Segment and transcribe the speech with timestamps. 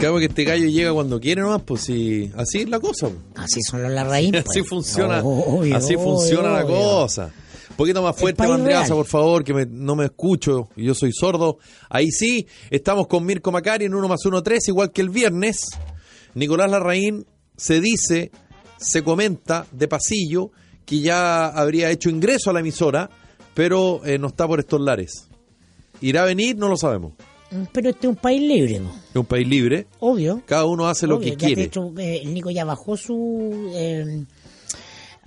[0.00, 3.08] Claro que este gallo llega cuando quiere nomás, pues si así es la cosa.
[3.08, 3.20] pues.
[3.36, 4.32] Así son los Larraín.
[4.32, 4.46] pues.
[4.48, 7.30] Así funciona, Obvio, así obvio, funciona la cosa.
[7.70, 8.88] Un poquito más fuerte, real.
[8.88, 11.58] por favor, que me- no me escucho y yo soy sordo.
[11.88, 15.56] Ahí sí, estamos con Mirko Macari en 1 más 1, 3, igual que el viernes.
[16.34, 18.30] Nicolás Larraín se dice,
[18.78, 20.50] se comenta de pasillo
[20.86, 23.08] que ya habría hecho ingreso a la emisora,
[23.54, 25.28] pero eh, no está por estos lares.
[26.00, 26.56] ¿Irá a venir?
[26.56, 27.12] No lo sabemos.
[27.72, 28.90] Pero este es un país libre, ¿no?
[29.10, 30.42] Es un país libre, obvio.
[30.46, 31.54] cada uno hace lo que Ya quiere.
[31.56, 34.24] De hecho, eh, el Nico ya bajó su eh,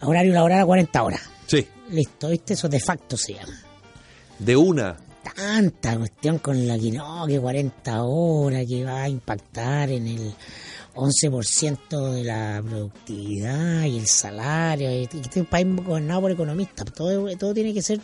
[0.01, 1.21] horario laboral a 40 horas.
[1.47, 2.53] Sí, Listo, ¿viste?
[2.53, 3.53] Eso de facto se llama.
[4.39, 4.97] de una.
[5.35, 10.33] Tanta cuestión con la que no, que 40 horas, que va a impactar en el
[10.95, 14.89] 11% de la productividad y el salario.
[14.89, 16.85] Este es un país gobernado por economistas.
[16.93, 17.99] Todo, todo tiene que ser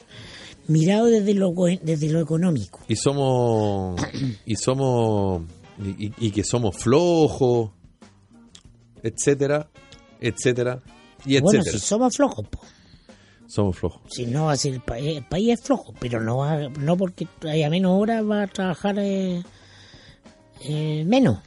[0.69, 2.79] mirado desde lo, desde lo económico.
[2.87, 3.99] y somos
[4.45, 5.43] y somos
[5.81, 7.71] y, que somos flojos
[9.03, 9.69] etcétera
[10.19, 10.81] etcétera
[11.25, 12.59] y Bueno, etcétera si somos flojos, po.
[13.47, 16.37] somos flojos si no va a ser el país, el país es flojo, pero no
[16.37, 19.41] va, no porque haya menos horas va a trabajar eh,
[20.65, 21.39] eh, menos.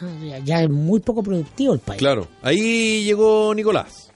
[0.00, 1.98] Ah, Ya es muy poco productivo el país.
[1.98, 4.12] claro ahí llegó Nicolás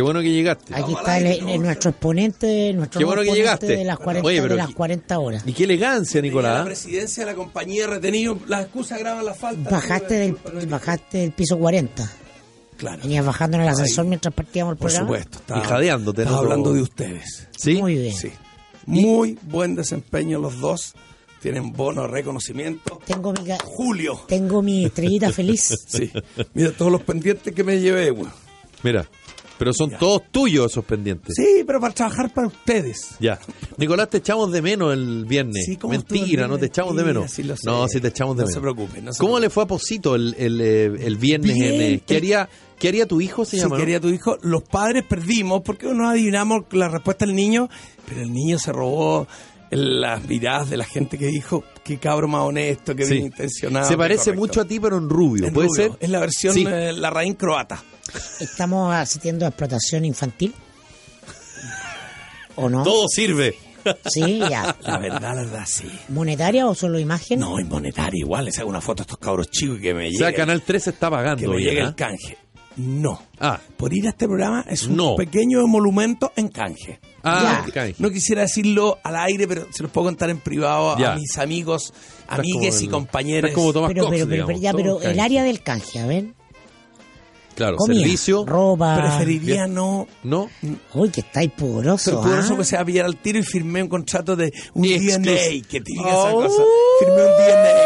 [0.00, 3.40] qué bueno que llegaste Aquí está el- el- nuestro exponente, nuestro Qué bueno nuevo que
[3.40, 3.80] exponente llegaste.
[3.80, 5.42] de las 40, Oye, pero de las qui- 40 horas.
[5.46, 9.70] y qué elegancia La Nicolás presidencia de la compañía retenido, las excusas graban la falta.
[9.70, 12.10] Bajaste del, bajaste del piso 40.
[12.76, 13.02] Claro.
[13.02, 15.06] Venías bajando en el ascensor mientras partíamos el Por programa.
[15.08, 15.38] supuesto.
[15.38, 17.46] Estaba, Y jadeándote, hablando de ustedes.
[17.56, 18.14] sí Muy bien.
[18.14, 18.30] Sí.
[18.86, 20.94] Muy buen desempeño los dos.
[21.42, 23.00] Tienen bono de reconocimiento.
[23.06, 24.20] Tengo mi, Julio.
[24.28, 25.74] tengo mi estrellita feliz.
[25.88, 26.10] Sí.
[26.54, 28.30] Mira todos los pendientes que me llevé, güey.
[28.82, 29.06] mira
[29.60, 33.10] pero son todos tuyos esos pendientes Sí, pero para trabajar para ustedes.
[33.20, 33.38] Ya.
[33.76, 35.64] Nicolás, te echamos de menos el viernes.
[35.66, 37.30] Sí, ¿cómo estuvo el Mentira, no te echamos de menos.
[37.30, 37.42] sí.
[37.64, 38.54] No, sí te echamos de No menos.
[38.54, 39.40] se preocupe, no se ¿Cómo preocupe.
[39.42, 41.54] le fue a Posito el, el, eh, el viernes?
[41.54, 43.44] Bien, en, eh, ¿qué, haría, ¿Qué haría tu hijo?
[43.44, 43.76] Se llama.
[43.76, 43.80] ¿no?
[43.80, 47.68] quería tu hijo, los padres perdimos porque no adivinamos la respuesta del niño,
[48.08, 49.26] pero el niño se robó
[49.70, 53.12] las miradas de la gente que dijo qué cabro más honesto, qué Sí.
[53.14, 53.86] bien intencionado.
[53.86, 55.46] Se qué parece mucho a ti, pero en rubio.
[55.46, 55.82] En ¿Puede rubio.
[55.84, 55.92] ser?
[56.00, 56.64] Es la versión, Sí.
[56.68, 57.80] eh, la raíz croata.
[58.40, 60.54] Estamos asistiendo a explotación infantil.
[62.56, 62.82] ¿O no?
[62.82, 63.56] Todo sirve.
[64.12, 64.76] Sí, ya.
[64.82, 65.88] La verdad, la verdad, sí.
[66.10, 67.40] ¿Monetaria o solo imagen?
[67.40, 68.44] No, es monetario igual.
[68.44, 70.60] Les hago una foto a estos cabros chicos y que me O llegue, sea, Canal
[70.62, 71.50] 3 está que pagando.
[71.50, 71.86] me bien, llegue ¿ah?
[71.88, 72.36] el canje.
[72.76, 73.22] No.
[73.40, 75.16] Ah, Por ir a este programa es un No.
[75.16, 77.00] pequeño monumento en canje.
[77.22, 77.72] ah, Ya.
[77.72, 77.94] canje.
[77.98, 81.12] No quisiera decirlo al aire, pero se los puedo contar en privado Ya.
[81.12, 81.92] a mis amigos,
[82.28, 83.50] amigues y compañeros.
[83.52, 84.60] como Tomás pero, Cox, pero, pero, digamos.
[84.62, 86.26] ya, pero el área del canje, a ver.
[87.60, 88.44] Claro, Comida, servicio.
[88.46, 88.96] ropa.
[88.96, 90.08] Preferiría no.
[90.22, 90.48] ¿No?
[90.94, 92.10] Uy, que estáis pudoroso.
[92.10, 92.56] Pero por eso ¿ah?
[92.56, 95.66] que se va a pillar al tiro y firmé un contrato de un DNA.
[95.68, 96.42] Que te diga esa Oh.
[96.42, 96.62] cosa.
[97.00, 97.80] Firmé un DNA.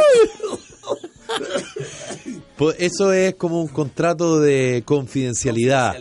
[2.57, 5.97] Pues eso es como un contrato de confidencialidad.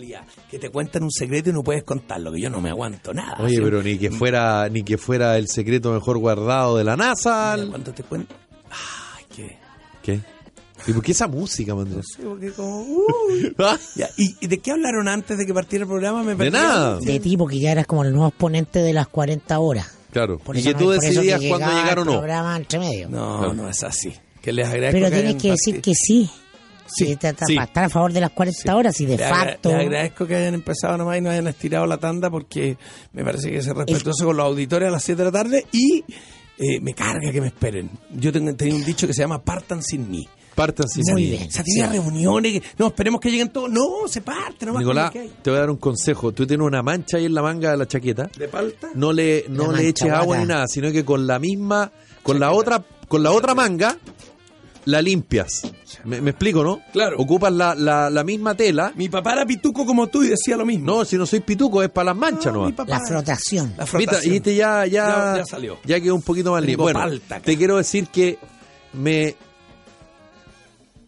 [0.51, 3.37] Que te cuentan un secreto y no puedes contarlo, que yo no me aguanto nada.
[3.39, 3.61] Oye, ¿sí?
[3.63, 7.55] pero ni que fuera ni que fuera el secreto mejor guardado de la NASA.
[7.57, 8.35] Mira, Cuando te cuento.
[8.69, 9.57] Ay, qué.
[10.03, 10.19] ¿Qué?
[10.87, 12.05] ¿Y por qué esa música, Mandrés?
[12.15, 12.85] Sí, porque como.
[13.95, 16.23] Ya, ¿y, y de qué hablaron antes de que partiera el programa?
[16.23, 16.99] Me De nada.
[16.99, 19.87] De tipo que ya eras como el nuevo exponente de las 40 horas.
[20.11, 20.37] Claro.
[20.39, 22.11] Por y que no- tú decidías cuándo llegar o no.
[22.13, 23.09] programa entre medio.
[23.09, 23.53] No, Claro.
[23.53, 24.13] no es así.
[24.41, 26.29] Que les agradezco pero que tienes que decir que sí.
[26.85, 29.69] Sí, para estar a favor de las 40 horas y de Le agra- facto.
[29.69, 32.77] le agradezco que hayan empezado nomás y no hayan estirado la tanda porque
[33.13, 36.03] me parece que es respetuoso con los auditores a las 7 de la tarde y
[36.59, 37.89] eh, me carga que me esperen.
[38.11, 40.27] Yo tengo, tenía un dicho que se llama partan sin mí.
[40.55, 41.47] Partan sin Muy bien.
[41.47, 43.69] O sea, tenía reuniones, no, esperemos que lleguen todos.
[43.71, 44.81] No, se parte nomás.
[44.81, 46.31] Nicolás, te voy a dar un consejo.
[46.31, 48.29] Tú tienes una mancha ahí en la manga de la chaqueta.
[48.37, 48.89] ¿De palta?
[48.93, 52.39] No le, no La le eches agua ni nada, sino que con la misma, con
[52.39, 53.97] la otra, con la otra manga,
[54.85, 55.61] la limpias.
[56.03, 56.81] Me, me explico, ¿no?
[56.91, 57.15] Claro.
[57.17, 58.91] Ocupas la, la, la misma tela.
[58.95, 60.85] Mi papá era pituco como tú y decía lo mismo.
[60.85, 62.65] No, si no soy pituco, es para las manchas, No, ¿no?
[62.67, 63.73] mi papá- La frotación.
[63.77, 64.33] La frotación.
[64.33, 65.77] y este ya, ya, Ya- ya salió.
[65.85, 66.83] ya quedó un poquito más limpio.
[66.83, 68.37] Bueno, palta te quiero decir que
[68.93, 69.35] me.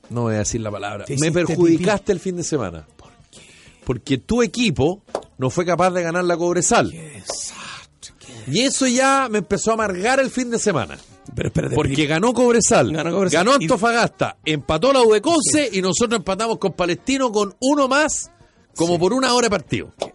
[0.09, 1.05] No voy a decir la palabra.
[1.19, 2.85] Me perjudicaste el fin de semana.
[2.97, 3.41] ¿Por qué?
[3.83, 5.01] Porque tu equipo
[5.37, 6.93] no fue capaz de ganar la Cobresal.
[6.93, 8.09] Exacto.
[8.47, 10.97] Y eso ya me empezó a amargar el fin de semana.
[11.35, 11.75] Pero espérate.
[11.75, 13.43] Porque ganó Cobresal, Ganó Cobresal.
[13.45, 17.87] ganó Y- Antofagasta, empató la U de Conce y nosotros empatamos con Palestino con uno
[17.87, 18.29] más,
[18.75, 19.91] como por una hora de partido.
[19.97, 20.11] Qué.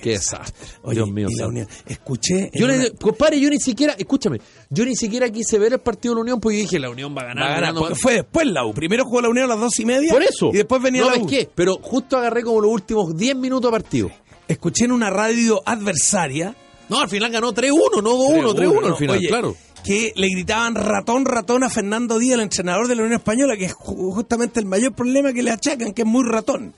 [0.00, 0.66] Qué desastre.
[0.82, 1.28] Oye, Dios mío.
[1.30, 1.68] y la unión.
[1.86, 2.50] Escuché.
[2.54, 4.40] Yo una- compadre, yo ni siquiera, escúchame,
[4.70, 7.14] yo ni siquiera quise ver el partido de la Unión porque yo dije, la Unión
[7.16, 7.42] va a ganar.
[7.42, 8.02] Va a ganar, ganando porque más".
[8.02, 8.72] fue después la U.
[8.74, 10.12] Primero jugó la Unión a las dos y media.
[10.12, 10.50] Por eso.
[10.52, 11.26] Y después venía no, la U.
[11.26, 14.10] que, pero justo agarré como los últimos 10 minutos de partido.
[14.48, 16.54] Escuché en una radio adversaria
[16.88, 19.56] No, al final ganó 3-1, no 2-1, 3-1 al final, Oye, claro.
[19.84, 23.64] que le gritaban ratón, ratón a Fernando Díaz, el entrenador de la Unión Española, que
[23.64, 26.74] es ju- justamente el mayor problema que le achacan, que es muy ratón.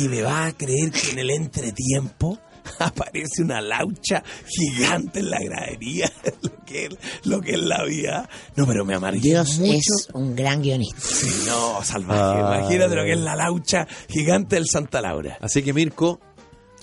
[0.00, 2.38] Y me va a creer que en el entretiempo
[2.78, 6.10] aparece una laucha gigante en la gradería,
[6.42, 8.28] lo que es, lo que es la vida.
[8.56, 9.72] No, pero me amargué Dios mucho.
[9.72, 11.00] es un gran guionista.
[11.00, 12.20] Sí, no, salvaje.
[12.42, 15.38] Ah, Imagínate lo que es la laucha gigante del Santa Laura.
[15.40, 16.20] Así que Mirko,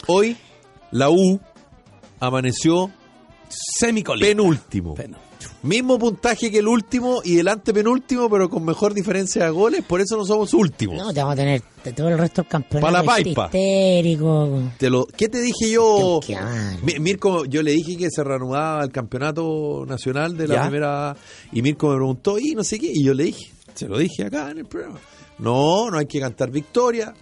[0.07, 0.35] hoy
[0.91, 1.39] la U
[2.19, 2.91] amaneció
[3.49, 4.27] Semicolina.
[4.27, 4.93] penúltimo.
[4.95, 5.15] Pen-
[5.63, 10.00] Mismo puntaje que el último y el antepenúltimo, pero con mejor diferencia de goles, por
[10.01, 10.98] eso no somos últimos.
[10.98, 12.86] No, te vamos a tener de todo el resto del campeonato.
[12.86, 13.45] Pa' la paipa.
[13.45, 14.62] histérico.
[14.78, 16.19] Te lo, ¿Qué te dije yo?
[16.84, 20.62] Mi- Mirko, yo le dije que se reanudaba el campeonato nacional de la Ya.
[20.63, 21.16] primera
[21.51, 24.25] y Mirko me preguntó y no sé qué y yo le dije, se lo dije
[24.25, 25.00] acá en el programa.
[25.39, 27.13] No, no hay que cantar victoria.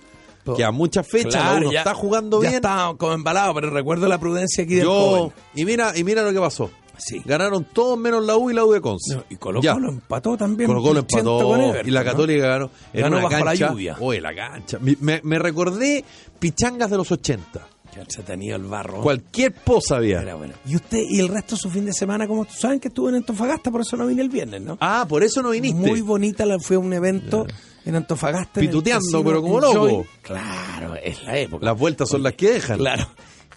[0.44, 2.56] Po- Quedan muchas fechas, la Claro, ya- está jugando ya bien.
[2.62, 5.34] está como embalado, pero recuerdo la prudencia aquí del yo joven.
[5.56, 6.70] y mira y mira lo que pasó.
[6.98, 7.22] Sí.
[7.26, 9.16] Ganaron todos menos la U y la U de Conce.
[9.16, 9.62] No, y Colo.
[9.62, 10.68] Colo empató también.
[10.68, 12.04] Colo Colo 80 empató Everton, y la.
[12.04, 13.98] Católica ganó en Ganó una bajo la lluvia.
[14.00, 14.78] Oye, la cancha.
[14.80, 16.04] Me, me- me recordé
[16.40, 17.68] pichangas de los 80.
[17.94, 19.02] Que se tenía el barro.
[19.02, 20.22] Cualquier posa había.
[20.22, 20.54] Era bueno.
[20.68, 23.16] Y usted y el resto de su fin de semana, como saben que estuvo en
[23.16, 24.78] Antofagasta, por eso no vine el viernes, ¿no?
[24.82, 25.80] Ah, por eso no viniste.
[25.80, 27.48] Muy bonita, la- fue un evento
[27.86, 28.60] en Antofagasta.
[28.60, 30.06] Pituteando, pero como loco.
[30.22, 31.66] Claro, es la época.
[31.66, 32.78] Las vueltas son las que dejan.
[32.80, 33.08] Claro.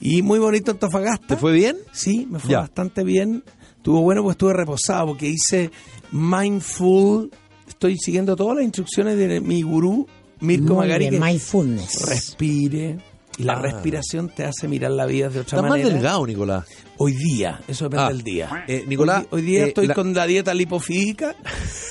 [0.00, 1.26] Y muy bonito Antofagasta.
[1.26, 1.76] ¿Te fue bien?
[1.92, 2.60] Sí, me fue Ya.
[2.60, 3.42] bastante bien.
[3.76, 5.70] Estuvo bueno porque estuve reposado, porque hice
[6.12, 7.30] mindful.
[7.68, 10.06] Estoy siguiendo todas las instrucciones de mi gurú,
[10.40, 11.10] Mirko Muy Magari.
[11.10, 12.06] bien, mindfulness.
[12.08, 12.98] respire.
[13.38, 13.62] Y la Ah.
[13.62, 15.90] respiración te hace mirar la vida de otra Estás más manera.
[15.90, 16.64] delgado, Nicolás.
[16.96, 18.08] Hoy día, eso depende Ah.
[18.08, 18.64] del día.
[18.66, 21.36] Eh, Nicolás, hoy, hoy día eh, estoy la- con la dieta lipofídica,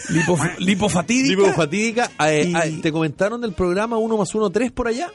[0.10, 1.42] lipof- lipofatídica.
[1.42, 2.12] Lipofatídica.
[2.28, 5.10] Eh, Y- ah, ¿Te comentaron del programa 1 más 1 3 por allá?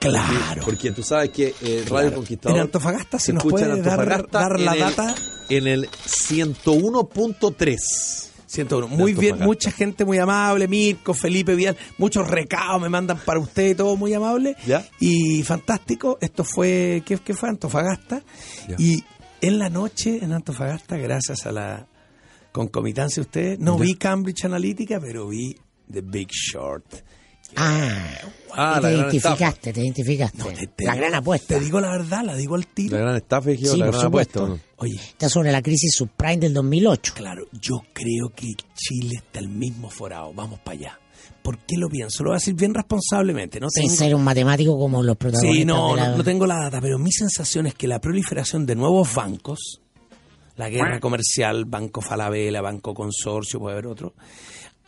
[0.00, 0.62] Claro.
[0.64, 2.14] Porque tú sabes que eh, Radio Claro.
[2.16, 2.56] Conquistador.
[2.56, 5.14] En Antofagasta, si se nos puede dar, dar la en el- data.
[5.48, 7.76] En el 101.3.
[8.46, 8.88] 101.
[8.88, 13.76] Muy bien, mucha gente muy amable, Mirko, Felipe Vial, muchos recados me mandan para usted,
[13.76, 14.56] todo muy amable.
[14.66, 14.84] Ya.
[14.98, 17.48] Y fantástico, esto fue, ¿qué, qué fue?
[17.48, 18.22] Antofagasta.
[18.68, 18.74] Ya.
[18.76, 19.04] Y
[19.40, 21.86] en la noche en Antofagasta, gracias a la
[22.50, 23.84] concomitancia de ustedes, no Ya.
[23.84, 25.54] vi Cambridge Analytica, pero vi
[25.92, 26.86] The Big Short.
[27.56, 28.06] Ah,
[28.52, 30.42] Ah, y la te gran identificaste, te identificaste.
[30.42, 31.54] Te- te la gran apuesta.
[31.54, 32.96] Te digo la verdad, la digo al tiro.
[32.96, 34.38] La gran estafa, Sí, la por gran apuesta.
[34.40, 34.46] supuesto.
[34.48, 34.58] ¿no?
[34.76, 37.12] Oye, Está sobre la crisis subprime del 2008.
[37.14, 40.32] Claro, yo creo que Chile está el mismo forado.
[40.34, 40.98] Vamos para allá.
[41.42, 42.24] ¿Por qué lo pienso?
[42.24, 43.60] Lo voy a decir bien responsablemente.
[43.60, 45.56] No Sin tengo, ser un matemático como los protagonistas.
[45.60, 48.00] sí, no, de la- no, no tengo la data, pero mi sensación es que la
[48.00, 49.80] proliferación de nuevos bancos,
[50.56, 54.14] la guerra comercial, Banco Falabella, Banco Consorcio, puede haber otro,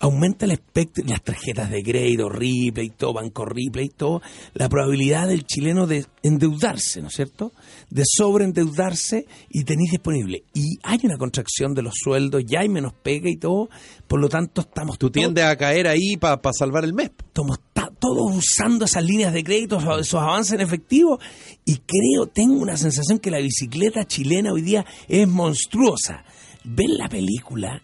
[0.03, 4.21] aumenta el espectro, las tarjetas de crédito, Ripley, todo, Banco Ripley, todo,
[4.53, 7.53] la probabilidad del chileno de endeudarse, ¿no es cierto?
[7.89, 10.43] De sobreendeudarse y tenéis disponible.
[10.55, 13.69] Y hay una contracción de los sueldos, ya hay menos pega y todo,
[14.09, 17.11] por lo tanto estamos Tú tiendes a caer ahí para salvar el mes.
[17.25, 21.21] estamos ta- todos usando esas líneas de crédito, esos avances en efectivo,
[21.65, 26.25] y creo, tengo una sensación que la bicicleta chilena hoy día es monstruosa.
[26.65, 27.81] Ven la película,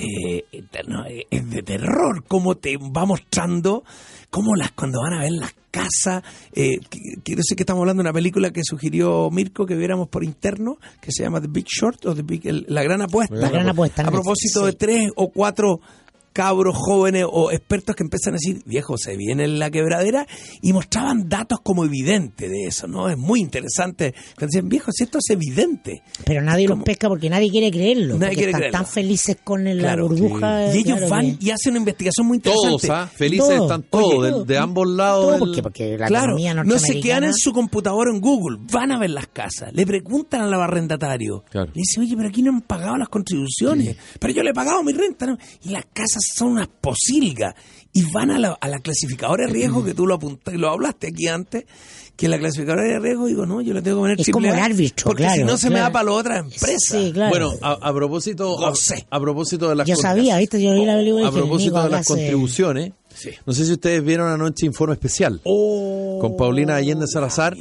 [0.00, 0.44] eh,
[0.86, 3.84] no, eh, es de terror, cómo te va mostrando,
[4.30, 6.22] cómo las cuando van a ver las casas,
[6.52, 6.78] eh,
[7.22, 10.78] quiero decir que estamos hablando de una película que sugirió Mirko que viéramos por interno,
[11.00, 13.34] que se llama The Big Short o The Big- el- La Gran Apuesta.
[13.34, 15.80] La Gran Apuesta, A propósito de tres o cuatro
[16.38, 20.24] cabros jóvenes o expertos que empiezan a decir, viejo, se viene la quebradera,
[20.62, 23.08] y mostraban datos como evidentes de eso, ¿no?
[23.08, 24.12] Es muy interesante.
[24.36, 26.00] Cuando decían, viejo, si esto es evidente.
[26.24, 28.14] Pero nadie los pesca porque nadie quiere creerlo.
[28.14, 28.78] Nadie porque quiere están creerlo.
[28.78, 30.72] tan felices con la Claro, burbuja.
[30.72, 32.86] Y ellos claro, van que- y hacen una investigación muy interesante.
[32.86, 33.10] Todos, ¿ah?
[33.12, 35.22] Felices están todos, Oye, de, ambos lados.
[35.24, 38.58] Todo del- porque, porque la Claro, economía no se quedan en su computadora en Google,
[38.70, 41.66] van a ver las casas, le preguntan al arrendatario, Claro.
[41.66, 44.84] le dicen, oye, pero aquí no han pagado las contribuciones, pero yo le he pagado
[44.84, 45.36] mi renta, ¿no?
[45.64, 47.54] y las casas son unas posilgas,
[47.92, 51.08] y van a la, a la clasificadora de riesgo, que tú lo apuntaste, lo hablaste
[51.08, 51.64] aquí antes,
[52.16, 54.54] que la clasificadora de riesgo, digo, no, yo le tengo que poner Es triple como
[54.54, 56.76] el árbitro, porque si claro, no se me da para la otra empresa.
[56.98, 57.30] Sí, claro.
[57.30, 58.56] Bueno, a, a propósito,
[59.10, 60.62] a, propósito de las Yo sabía, ¿viste?
[60.62, 63.30] Yo vi la película y a propósito de las contribuciones, Sí.
[63.46, 67.56] no sé si ustedes vieron anoche Informe Especial Oh, con Paulina Allende la Salazar.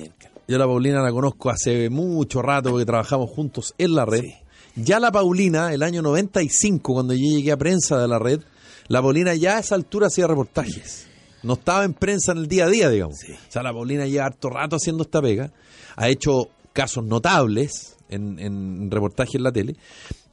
[0.47, 4.21] Yo la Paulina la conozco hace mucho rato porque trabajamos juntos en la red.
[4.21, 4.33] Sí.
[4.75, 8.41] Ya la Paulina, el año 95, cuando yo llegué a prensa de la red,
[8.87, 11.07] la Paulina ya a esa altura hacía reportajes.
[11.43, 13.17] No estaba en prensa en el día a día, digamos.
[13.19, 13.31] Sí.
[13.31, 15.51] O sea, la Paulina lleva harto rato haciendo esta pega.
[15.95, 19.75] Ha hecho casos notables en, en reportaje en la tele.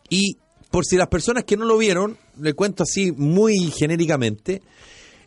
[0.08, 0.38] Y
[0.70, 4.62] por si las personas que no lo vieron, le cuento así muy genéricamente,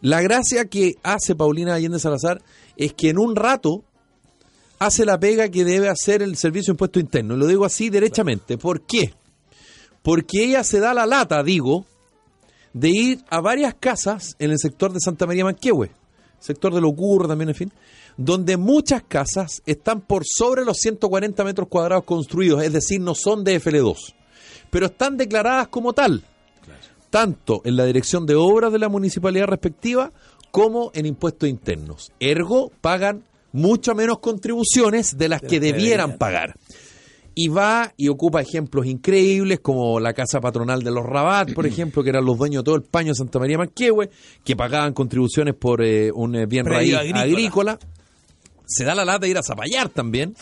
[0.02, 2.42] la gracia que hace Paulina Allende Salazar
[2.76, 3.84] es que en un rato
[4.80, 7.36] hace la pega que debe hacer el Servicio de Impuesto Interno.
[7.36, 8.58] Y lo digo así derechamente.
[8.58, 9.14] ¿Por qué?
[10.08, 11.86] porque ella se da la lata, digo,
[12.74, 15.92] de ir a varias casas en el sector de Santa María Manquehue,
[16.40, 17.74] sector de Locurro también, en fin,
[18.18, 23.44] donde muchas casas están por sobre los 140 metros cuadrados construidos, es decir, no son
[23.44, 24.14] de FL2,
[24.70, 26.24] pero están declaradas como tal,
[27.10, 30.12] tanto en la dirección de obras de la municipalidad respectiva
[30.52, 32.12] como en impuestos internos.
[32.20, 36.56] Ergo, pagan mucho menos contribuciones de las que debieran pagar
[37.40, 42.04] y va y ocupa ejemplos increíbles como la casa patronal de los Rabat, por ejemplo,
[42.04, 44.10] que eran los dueños de todo el paño de Santa María Manquehue,
[44.44, 47.22] que pagaban contribuciones por eh, un eh, bien raíz agrícola.
[47.22, 47.80] agrícola.
[48.66, 50.34] Se da la lata de ir a Zapallar también.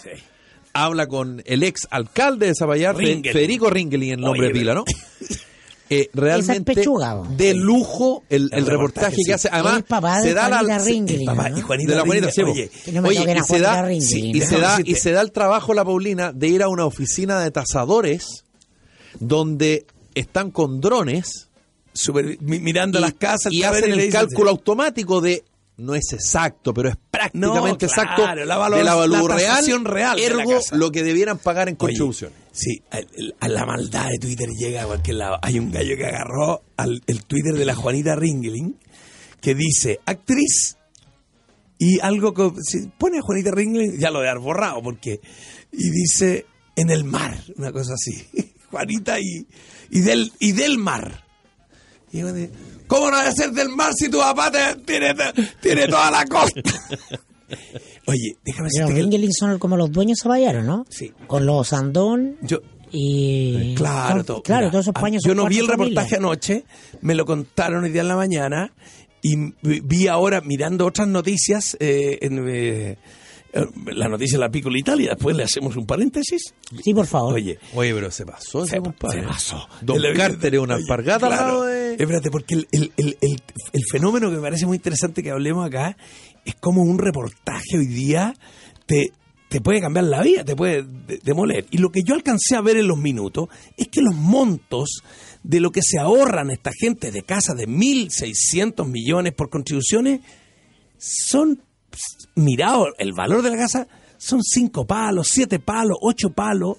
[0.71, 3.33] Habla con el ex alcalde de Zapallar, Ringelin.
[3.33, 4.85] Federico Ringelin, el nombre Oye, de pila, ¿no?
[5.89, 9.49] Eh, realmente pechuga, de lujo el, el El reportaje reportaje, que hace.
[9.51, 10.61] Además, el papá de se da la,
[11.59, 14.95] y Juanita de la Juanita, oye, no y se da, sí, y se da, y
[14.95, 18.45] se da el trabajo a la Paulina de ir a una oficina de tasadores
[19.19, 21.49] donde están con drones
[21.93, 25.43] super- mi- mirando y, las casas, y hacen el cálculo automático de
[25.77, 28.95] no es exacto, pero es prácticamente No, claro, exacto la valor- de la
[29.85, 32.37] real, de la ergo lo que debieran pagar en Oye, contribuciones.
[32.55, 33.01] Sí, a,
[33.41, 35.37] a la maldad de Twitter llega a cualquier lado.
[35.41, 38.79] Hay un gallo que agarró al, el Twitter de la Juanita Ringling
[39.41, 40.77] que dice actriz
[41.77, 42.51] y algo que
[42.97, 45.19] pone a Juanita Ringling ya lo de borrado porque
[45.73, 46.45] y dice
[46.77, 48.25] en el mar, una cosa así.
[48.71, 49.45] Juanita y,
[49.89, 51.25] del y del mar.
[52.13, 52.49] Y yo de,
[52.87, 54.49] ¿Cómo no debe ser del mar si tu papá
[54.85, 55.13] tiene,
[55.61, 56.61] tiene toda la costa?
[58.07, 60.85] Oye, déjame Pero decirte que- Ringelin son como los dueños zapallaros, ¿no?
[60.89, 61.11] Sí.
[61.27, 62.59] Con los Andón yo,
[62.91, 63.73] y...
[63.75, 64.41] Claro, todo.
[64.43, 66.19] claro Mira, todos esos paños Yo son no vi el reportaje familias.
[66.19, 66.65] anoche,
[67.01, 68.73] me lo contaron hoy día en la mañana
[69.21, 72.97] y vi- ahora mirando otras noticias eh, en eh,
[73.53, 75.09] eh, la noticia de la Piccola Italia.
[75.15, 76.53] Después le hacemos un paréntesis.
[76.83, 77.33] Sí, por favor.
[77.33, 79.21] Oye, Oye, pero se pasó se, compadre.
[79.21, 79.67] se pasó.
[79.81, 81.29] Don El- Carter es una al claro.
[81.29, 81.93] lado de...
[81.95, 83.41] Espérate, porque el, el- el- el-
[83.73, 85.97] el fenómeno que me parece muy interesante que hablemos acá
[86.45, 88.33] es como un reportaje hoy día
[88.85, 89.11] te,
[89.49, 91.65] te puede cambiar la vida, te puede de- demoler.
[91.71, 95.01] Y lo que yo alcancé a ver en los minutos es que los montos
[95.43, 100.21] de lo que se ahorran esta gente de casa de 1.600 millones por contribuciones
[100.97, 101.61] son,
[102.35, 106.77] mirado el valor de la casa, son cinco palos, siete palos, ocho palos.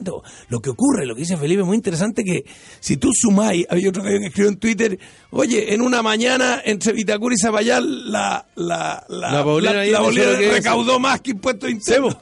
[0.48, 2.44] Lo que ocurre, lo que dice Felipe, es muy interesante que
[2.80, 4.98] si tú sumáis, había otro que escribió en Twitter,
[5.30, 10.52] oye, en una mañana entre Vitacura y Zapallar, la, la, la, La es.
[10.52, 12.16] recaudó más que impuestos internos.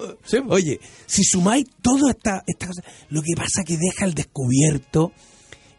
[0.48, 5.12] Oye, si sumáis toda esta, esta cosa, lo que pasa que deja al descubierto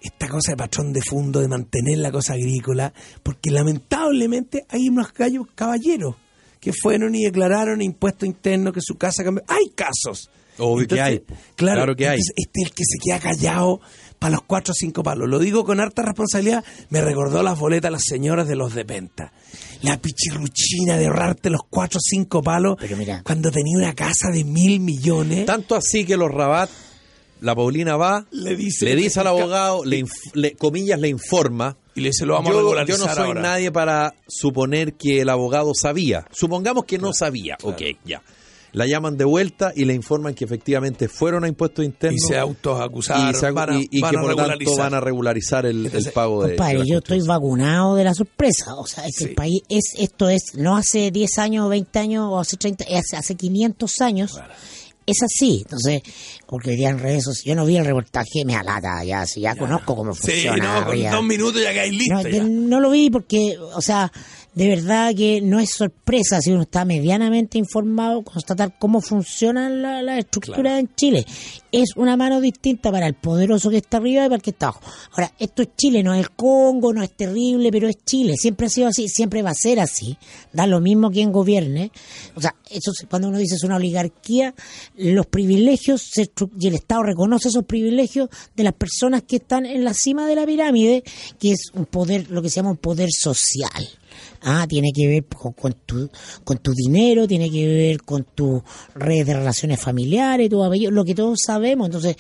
[0.01, 5.11] esta cosa de patrón de fondo, de mantener la cosa agrícola, porque lamentablemente hay unos
[5.13, 6.15] gallos caballeros
[6.65, 9.43] que fueron y declararon impuesto interno que su casa cambió.
[9.48, 10.29] Hay casos.
[10.57, 11.19] Obvio que hay.
[11.55, 12.17] Claro, Claro que hay.
[12.17, 13.81] entonces, Este es el que se queda callado
[14.17, 15.29] para los cuatro o cinco palos.
[15.29, 16.63] Lo digo con harta responsabilidad.
[16.89, 19.31] Me recordó las boletas a las señoras de los de Penta.
[19.84, 23.22] La pichirruchina de ahorrarte los cuatro o cinco palos mira.
[23.24, 25.45] cuando tenía una casa de mil millones.
[25.45, 26.69] Tanto así que los Rabat,
[27.41, 31.77] la Paulina va, Le dice- le dice al abogado, le, inf- le- comillas, le informa.
[31.95, 33.41] Y le dice, lo vamos a yo, regularizar yo no soy ahora.
[33.41, 36.25] nadie para suponer que el abogado sabía.
[36.31, 37.57] Supongamos que no sabía.
[37.63, 38.21] Ok, ya.
[38.73, 42.21] La llaman de vuelta y le informan que efectivamente fueron a impuestos internos.
[42.21, 43.29] Y se autoacusaron.
[43.29, 44.77] y, se- van a- y- y van que a por lo tanto regularizar.
[44.91, 46.49] van a regularizar el, pago de.
[46.51, 48.75] de Compadre, yo estoy vacunado de la sorpresa.
[48.75, 49.29] O sea, es que Sí.
[49.29, 53.13] el país es, esto es, no hace 10 años, 20 años o hace 30, es
[53.13, 54.37] hace 500 años.
[55.05, 55.59] Es así.
[55.63, 56.01] Entonces,
[56.47, 59.41] porque hoy día en redes sociales, yo no vi el reportaje, me alata, ya, si
[59.41, 60.79] ya, conozco cómo Sí, funciona.
[60.79, 61.12] no, con ya.
[61.12, 62.13] dos minutos ya caes listo.
[62.15, 62.43] No, ya.
[62.43, 64.12] no lo vi porque, o sea,
[64.55, 70.01] de verdad que no es sorpresa si uno está medianamente informado constatar cómo funciona la,
[70.01, 70.77] la estructura Claro.
[70.79, 71.25] en Chile.
[71.71, 74.67] Es una mano distinta para el poderoso que está arriba y para el que está
[74.67, 74.81] abajo.
[75.12, 78.35] Ahora, esto es Chile, no es el Congo, no es terrible, pero es Chile.
[78.38, 80.17] Siempre ha sido así, siempre va a ser así.
[80.53, 81.91] Da lo mismo quien gobierne.
[82.35, 84.55] O sea, eso es- cuando uno dice es una oligarquía,
[84.95, 89.83] los privilegios se y el Estado reconoce esos privilegios de las personas que están en
[89.83, 91.03] la cima de la pirámide,
[91.39, 93.85] que es un poder, lo que se llama un poder social.
[94.41, 96.09] Ah, tiene que ver con, con tu,
[96.43, 98.61] con tu dinero, tiene que ver con tu
[98.95, 101.87] red de relaciones familiares, tu apellido, lo que todos sabemos.
[101.87, 102.15] Entonces,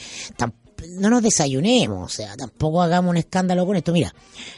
[0.99, 3.91] no nos desayunemos, o sea, tampoco hagamos un escándalo con esto.
[3.91, 4.13] Mira,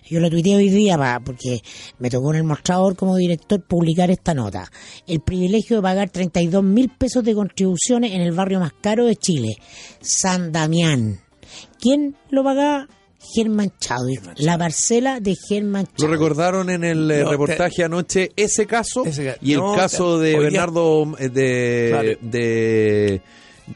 [0.10, 1.62] yo lo tuiteé hoy día pa- porque
[2.00, 4.70] me tocó en el mostrador como director publicar esta nota.
[5.06, 9.16] El privilegio de pagar 32 mil pesos de contribuciones en el barrio más caro de
[9.16, 9.56] Chile,
[10.02, 11.22] San Damián.
[11.80, 12.88] ¿Quién lo pagaba?
[13.36, 16.12] Germán Chadwick, la parcela de Germán Lo Chadwick.
[16.12, 20.26] recordaron en el eh, No, reportaje anoche ese caso Ese ca- y el caso te-
[20.28, 22.10] de Bernardo eh, de Claro.
[22.22, 23.22] de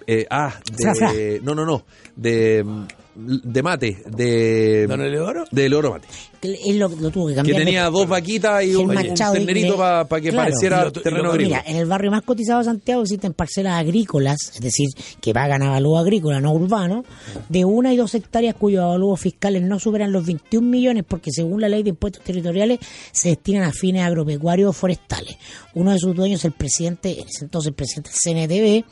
[0.08, 1.84] eh, ah de no no no
[2.16, 5.44] de mm, de mate, de, ¿Don Eleodoro?
[5.52, 6.08] de Eleodoro Mate.
[6.42, 7.60] Que Él lo, lo tuvo que Que cambiar.
[7.60, 10.50] de- tenía dos vaquitas y un, un ternerito para que claro.
[10.50, 11.58] pareciera lo- terreno agrícola.
[11.60, 14.88] Mira, en el barrio más cotizado de Santiago existen parcelas agrícolas, es decir,
[15.20, 17.04] que pagan avalúo agrícola, no urbano,
[17.50, 21.62] de una y dos hectáreas cuyos avalúos fiscales no superan los 21 millones porque según
[21.62, 22.80] la ley de impuestos territoriales
[23.12, 25.38] se destinan a fines agropecuarios o forestales.
[25.76, 28.86] Uno de sus dueños es el presidente, en ese entonces el presidente del CNTV,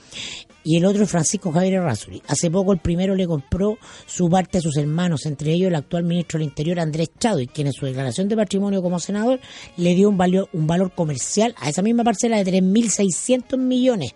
[0.63, 2.21] y el otro es Francisco Javier Errázuriz.
[2.27, 6.03] Hace poco el primero le compró su parte a sus hermanos, entre ellos el actual
[6.03, 9.39] ministro del Interior Andrés Chadwick, quien en su declaración de patrimonio como senador
[9.77, 14.15] le dio un valor, un valor comercial a esa misma parcela de 3.600 millones,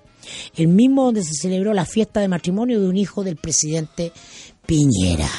[0.55, 4.11] el mismo donde se celebró la fiesta de matrimonio de un hijo del presidente
[4.65, 5.29] Piñera.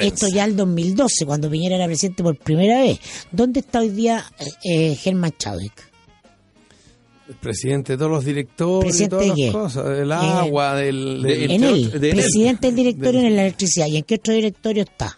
[0.00, 2.98] Esto ya el 2012, cuando Piñera era presidente por primera vez.
[3.30, 5.93] ¿Dónde está hoy día eh, eh, Germán Chadwick?
[7.28, 10.74] El presidente de todos los directores, ¿Presidente y todas de las cosas, del Eh, agua,
[10.74, 11.22] del...
[11.22, 13.86] de- en él, otros- de- presidente del directorio en la electricidad.
[13.86, 15.16] ¿Y en qué otro directorio está?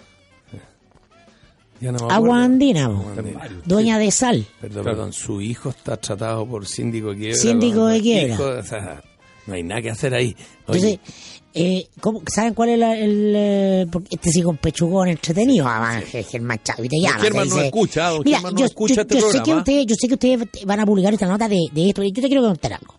[1.81, 2.43] ya no me Agua.
[2.45, 2.95] Andina, po.
[3.01, 3.49] Agua Andina.
[3.67, 4.47] dueña de sal.
[4.61, 7.37] Perdón, perdón, su hijo está tratado por síndico de quiebra.
[7.37, 8.35] Síndico de quiebra.
[8.35, 9.03] hijo, o sea,
[9.47, 10.35] no hay nada que hacer ahí.
[10.69, 15.09] Oye, Entonces, eh, ¿cómo- ¿saben cuál es la- el, eh, porque este sí con pechugón
[15.09, 15.67] entretenido?
[15.67, 17.19] Ah, Ge- Germán Chávez te llama.
[17.21, 19.95] Germán no escucha, Mira, Germán no yo, escucha yo- este yo sé que ustedes, yo
[19.99, 22.43] sé que ustedes van a publicar esta nota de, de esto, y yo te quiero
[22.43, 22.95] contar algo.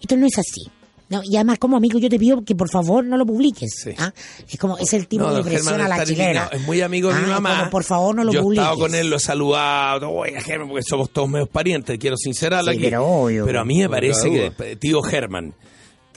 [0.00, 0.62] Esto no es así.
[1.10, 3.70] No, y además, como amigo, yo te pido que por favor no lo publiques.
[3.84, 3.90] Sí.
[3.98, 4.10] ¿ah?
[4.50, 6.48] Es como, es el tipo no, de presión a la chilena.
[6.50, 7.58] Es muy amigo de mi Ah, mamá.
[7.58, 8.62] como, por favor no lo Yo he publiques.
[8.64, 10.10] estado con él, lo he saludado.
[10.10, 13.44] Oiga, Germán, porque somos todos medios parientes, quiero sincerarlo Sí, pero obvio.
[13.44, 15.54] Pero a mí me parece que, tío Germán,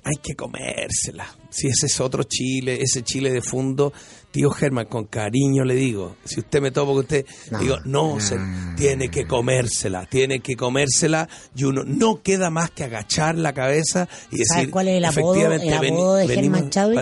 [0.07, 1.27] hay que comérsela.
[1.49, 3.91] Si ese es otro Chile, ese Chile de fondo,
[4.31, 8.19] tío Germán, con cariño le digo, si usted me topa con usted, No, digo, no,
[8.19, 8.37] se,
[8.77, 14.07] tiene que comérsela, tiene que comérsela y uno no queda más que agachar la cabeza
[14.31, 16.99] y decir, ¿Sabes cuál es el apodo, efectivamente, el veni- apodo de Germán Chávez?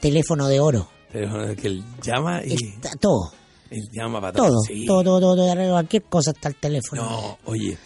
[0.00, 0.88] Teléfono de oro.
[1.12, 3.32] Teléfono que él llama y Está- todo,
[3.70, 4.60] él llama para todo, atrás.
[4.68, 4.86] Sí.
[4.86, 7.02] todo, todo, todo, todo, cualquier cosa está el teléfono.
[7.02, 7.76] No, oye,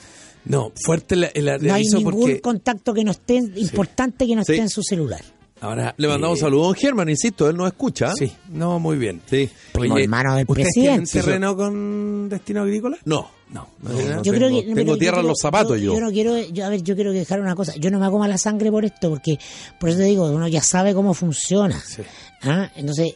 [0.44, 4.34] no, fuerte el, el No hay aviso ningún porque contacto que no esté, importante que
[4.36, 4.52] no Sí.
[4.52, 5.20] esté en su celular.
[5.60, 8.12] ahora Le mandamos eh, saludos a don Germán, insisto, él no escucha.
[8.14, 9.20] Sí, no, muy bien.
[9.26, 9.48] Sí.
[9.72, 11.10] Primo hermano del ¿Ustedes presidente.
[11.20, 12.98] terreno con destino agrícola?
[13.04, 13.30] No.
[13.52, 13.98] No, No, no.
[14.22, 15.92] Yo tengo- creo que tengo tierra en los zapatos yo.
[15.94, 17.74] Yo no quiero, yo, a ver, yo quiero dejar una cosa.
[17.76, 19.38] Yo no me hago mala sangre por esto, porque
[19.78, 21.78] por eso te digo, uno ya sabe cómo funciona.
[21.78, 22.00] Sí.
[22.44, 22.70] ¿Ah?
[22.76, 23.14] Entonces,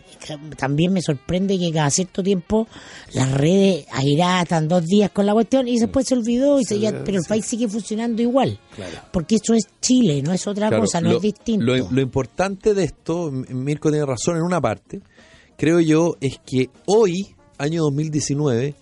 [0.56, 2.68] también me sorprende que cada cierto tiempo
[3.14, 7.02] las redes airatan dos días con la cuestión y después se olvidó, y se, ya-
[7.02, 8.60] pero el país sigue funcionando igual.
[8.76, 8.98] Claro.
[9.12, 11.64] Porque esto es Chile, no es otra Claro, cosa, no lo, es distinto.
[11.64, 15.00] Lo, lo importante de esto, Mirko tiene razón en una parte,
[15.56, 18.74] creo yo, es que hoy, año 2019,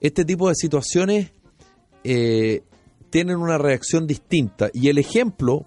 [0.00, 1.30] este tipo de situaciones
[2.04, 2.62] eh,
[3.10, 4.70] tienen una reacción distinta.
[4.72, 5.64] Y el ejemplo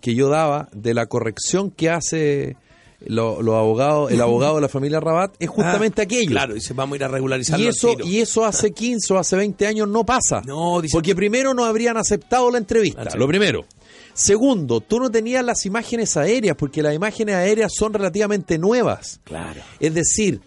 [0.00, 2.56] que yo daba de la corrección que hace
[3.04, 6.30] lo- los abogados, el abogado de la familia Rabat es justamente Ah, aquello.
[6.30, 9.36] Claro, dice, vamos a ir a regularizar Y eso, y eso hace 15 o hace
[9.36, 10.40] 20 años no pasa.
[10.46, 13.64] No, dice- Porque primero no habrían aceptado la entrevista, Ah, lo primero.
[14.14, 19.20] Segundo, tú no tenías las imágenes aéreas, porque las imágenes aéreas son relativamente nuevas.
[19.24, 19.60] Claro.
[19.80, 20.40] Es decir,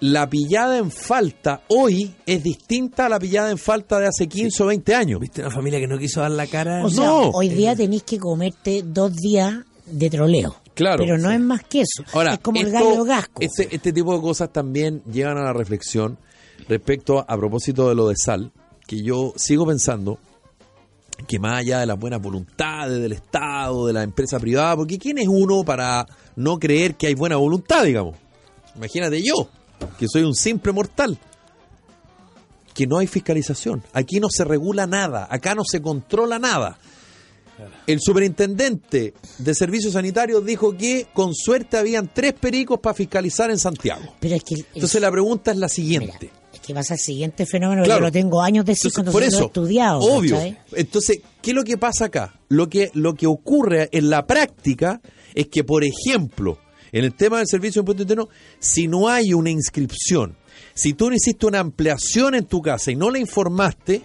[0.00, 4.62] la pillada en falta hoy es distinta a la pillada en falta de hace 15
[4.62, 5.20] o 20 años.
[5.20, 6.84] ¿Viste una familia que no quiso dar la cara?
[6.84, 7.30] O sea, No.
[7.30, 9.54] hoy día tenéis que comerte dos días
[9.86, 10.56] de troleo.
[10.74, 10.98] Claro.
[11.04, 12.02] Pero no es más que eso.
[12.14, 13.42] Ahora, es como el gallo gasco.
[13.42, 16.16] Este, este tipo de cosas también llevan a la reflexión
[16.68, 18.52] respecto a, a propósito de lo de sal,
[18.86, 20.18] que yo sigo pensando
[21.28, 25.18] que más allá de las buenas voluntades del Estado, de la empresa privada, porque ¿quién
[25.18, 28.16] es uno para no creer que hay buena voluntad, digamos?
[28.76, 29.50] Imagínate yo,
[29.98, 31.18] que soy un simple mortal.
[32.74, 33.82] Que no hay fiscalización.
[33.92, 35.26] Aquí no se regula nada.
[35.30, 36.78] Acá no se controla nada.
[37.86, 43.58] El superintendente de servicios sanitarios dijo que con suerte habían tres pericos para fiscalizar en
[43.58, 44.14] Santiago.
[44.18, 46.30] Pero es que el- Entonces la pregunta es la Mira, siguiente.
[46.54, 48.00] es que pasa al siguiente fenómeno, Claro.
[48.00, 49.98] yo lo tengo años de Entonces, por lo he eso, estudiado.
[50.00, 50.38] obvio.
[50.72, 52.40] Entonces, ¿qué es lo que pasa acá?
[52.48, 55.02] Lo que, lo que ocurre en la práctica
[55.34, 56.56] es que, por ejemplo,
[56.92, 60.36] en el tema del servicio de impuesto interno, si no hay una inscripción,
[60.74, 64.02] si tú no hiciste una ampliación en tu casa y no la informaste,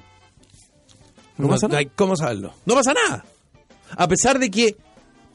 [1.38, 1.80] no, pasa nada.
[1.80, 2.54] hay cómo saberlo.
[2.66, 3.26] No pasa nada.
[3.92, 4.78] A pesar de que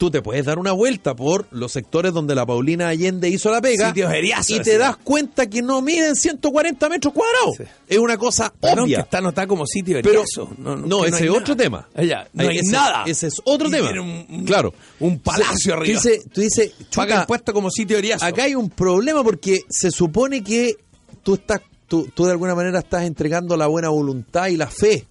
[0.00, 3.60] tú te puedes dar una vuelta por los sectores donde la Paulina Allende hizo la
[3.60, 7.56] pega Sitios heriazos, y te das cuenta que no miden 140 metros cuadrados.
[7.58, 7.64] Sí.
[7.86, 8.96] Es una cosa obvia.
[8.96, 10.50] que está anotada como sitio de Pero, riazo.
[10.56, 11.38] no, que ese es nada.
[11.38, 11.86] otro tema.
[11.94, 13.04] Allá, no hay ese- nada.
[13.06, 13.88] Ese es otro Y tema.
[13.88, 14.72] tiene un- un- claro.
[15.00, 16.00] un palacio arriba.
[16.00, 18.24] dices, tú dices, Paga chuta, impuesto como sitio de riazo.
[18.24, 20.76] acá hay un problema porque se supone que
[21.22, 25.06] tú estás, tú, tú de alguna manera estás entregando la buena voluntad y la fe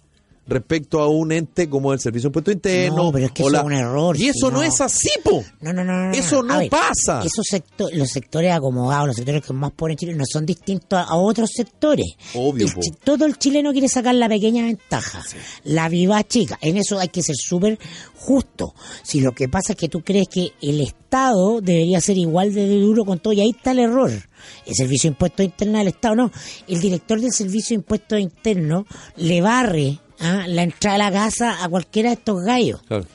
[0.50, 2.96] respecto a un ente como el Servicio de Impuesto Interno.
[3.06, 4.64] No, pero es que eso la- es un error, Y eso no, no.
[4.64, 5.44] es así, po.
[5.62, 6.12] No, no, no, no.
[6.12, 7.22] Eso no ver, pasa.
[7.24, 11.16] Esos sectores, los sectores acomodados, los sectores que más pobres Chile, no son distintos a,
[11.16, 12.08] otros sectores.
[12.34, 12.82] Obvio, El po.
[12.82, 15.22] chi- todo el chileno quiere sacar la pequeña ventaja,
[15.64, 16.58] la viva chica.
[16.62, 17.78] En eso hay que ser súper
[18.16, 18.74] justo.
[19.04, 22.68] Si lo que pasa es que tú crees que el Estado debería ser igual de
[22.80, 24.12] duro con todo, y ahí está el error.
[24.66, 26.32] El Servicio de Impuestos Internos del Estado, no.
[26.68, 28.86] El director del Servicio de Impuestos Internos
[29.18, 30.46] le barre ¿ah?
[30.48, 32.82] la entrada a la casa a cualquiera de estos gallos.
[32.88, 33.06] Claro.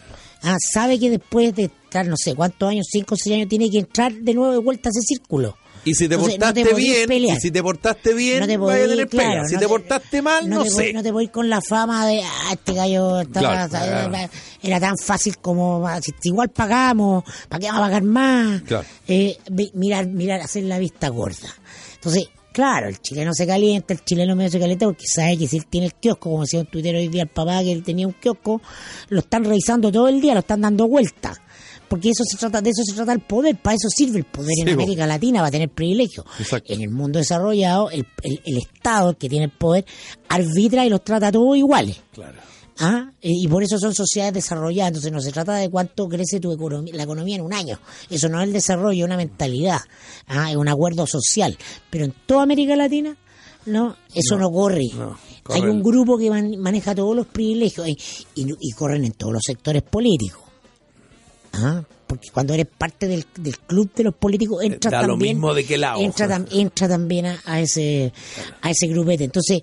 [0.42, 3.70] Ah, sabe que después de estar no sé cuántos años, cinco o seis años, tiene
[3.70, 5.56] que entrar de nuevo de vuelta a ese círculo.
[5.86, 7.36] Y si te Entonces, no portaste te bien, pelear.
[7.36, 9.48] y si te portaste bien, no te vaya a tener claro, pega.
[9.48, 10.92] Si no te portaste mal, no, te sé.
[10.94, 14.30] no te voy con la fama de, ah, este gallo estaba- Claro, era,
[14.62, 18.62] era tan fácil como, ah, si igual pagamos, ¿para qué vamos a pagar más?
[19.06, 19.36] Eh,
[19.74, 21.54] mirar, mirar, hacer la vista gorda.
[21.96, 25.58] Entonces, claro, el chileno se calienta, el chileno medio se calienta porque sabe que si
[25.58, 28.06] él tiene el kiosco, como decía un tuitero hoy día el papá que él tenía
[28.06, 28.62] un kiosco,
[29.10, 31.34] lo están revisando todo el día, lo están dando vuelta.
[31.88, 34.52] Porque eso se trata, de eso se trata el poder, para eso sirve el poder
[34.60, 34.72] en Sí.
[34.72, 36.24] América Latina, va a tener privilegio.
[36.38, 36.72] Exacto.
[36.72, 39.84] En el mundo desarrollado, el, el- el Estado, que tiene el poder,
[40.28, 42.00] arbitra y los trata a todos iguales.
[42.12, 42.38] Claro.
[42.80, 43.12] ¿Ah?
[43.20, 44.88] Y y por eso son sociedades desarrolladas.
[44.90, 47.78] Entonces no se trata de cuánto crece tu economía, la economía en un año.
[48.10, 49.80] Eso no es el desarrollo, es una mentalidad.
[50.26, 50.50] ¿Ah?
[50.50, 51.56] Es un acuerdo social.
[51.90, 53.16] Pero en toda América Latina,
[53.66, 54.82] no, eso no, corre.
[54.96, 55.16] no,
[55.50, 57.96] Hay un grupo que man- maneja todos los privilegios y,
[58.34, 60.42] y- y corren en todos los sectores políticos.
[61.52, 61.82] ¿Ah?
[62.06, 65.54] Porque cuando eres parte del, del club de los políticos, entra da lo también, mismo
[65.54, 68.12] de qué lado, entra, entra también a, a ese
[68.60, 69.24] a ese grupete.
[69.24, 69.62] Entonces,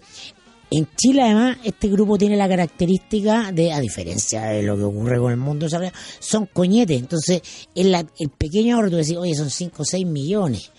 [0.71, 5.19] en Chile además este grupo tiene la característica de, a diferencia de lo que ocurre
[5.19, 6.97] con el mundo desarrollado, son coñetes.
[6.99, 7.41] Entonces,
[7.75, 10.71] en la- el pequeño ahorro, tú decís, oye, son 5 o 6 millones.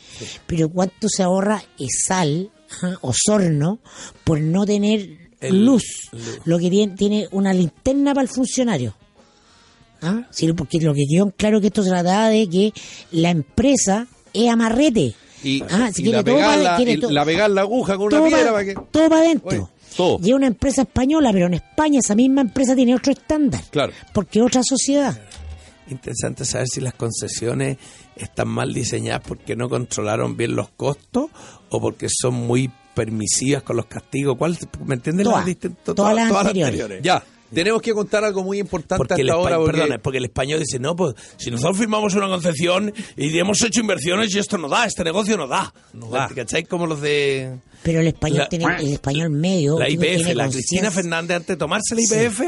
[0.46, 3.80] Pero ¿cuánto se ahorra Esal ajá, o Sorno
[4.24, 5.84] por no tener El- luz?
[6.12, 6.40] luz.
[6.46, 8.94] Lo que tiene, tiene una linterna para el funcionario.
[10.00, 10.26] ¿Ah?
[10.30, 12.72] Sí, porque lo que quedó claro que esto se trataba de que
[13.12, 15.14] la empresa es amarrete.
[15.44, 18.06] Y, Ah, si y quiere la, pegar la, quiere todo- la pegar la aguja con
[18.14, 18.74] una piedra pa- para que...
[18.92, 19.70] todo para adentro.
[19.96, 20.18] Todo.
[20.22, 23.62] Y es una empresa española, pero en España esa misma empresa tiene otro estándar.
[23.70, 23.92] Claro.
[24.12, 25.20] Porque es otra sociedad.
[25.88, 27.76] Interesante saber si las concesiones
[28.16, 31.26] están mal diseñadas porque no controlaron bien los costos
[31.70, 34.36] o porque son muy permisivas con los castigos.
[34.38, 35.24] ¿Cuál, ¿Me entiendes?
[35.24, 37.02] Todas, distintas- todas las anteriores.
[37.02, 39.56] Ya, tenemos que contar algo muy importante Porque el, hasta ahora.
[39.58, 43.60] porque- perdona, porque el español dice, no, pues si nosotros firmamos una concesión y hemos
[43.62, 45.72] hecho inversiones y esto no da, este negocio no da.
[45.92, 46.28] No da.
[46.28, 46.62] ¿Cachai?
[46.64, 49.78] Como los de Pero el español La- tiene, el español medio.
[49.78, 52.40] la IPF, la Cristina Fernández antes de tomarse la IPF,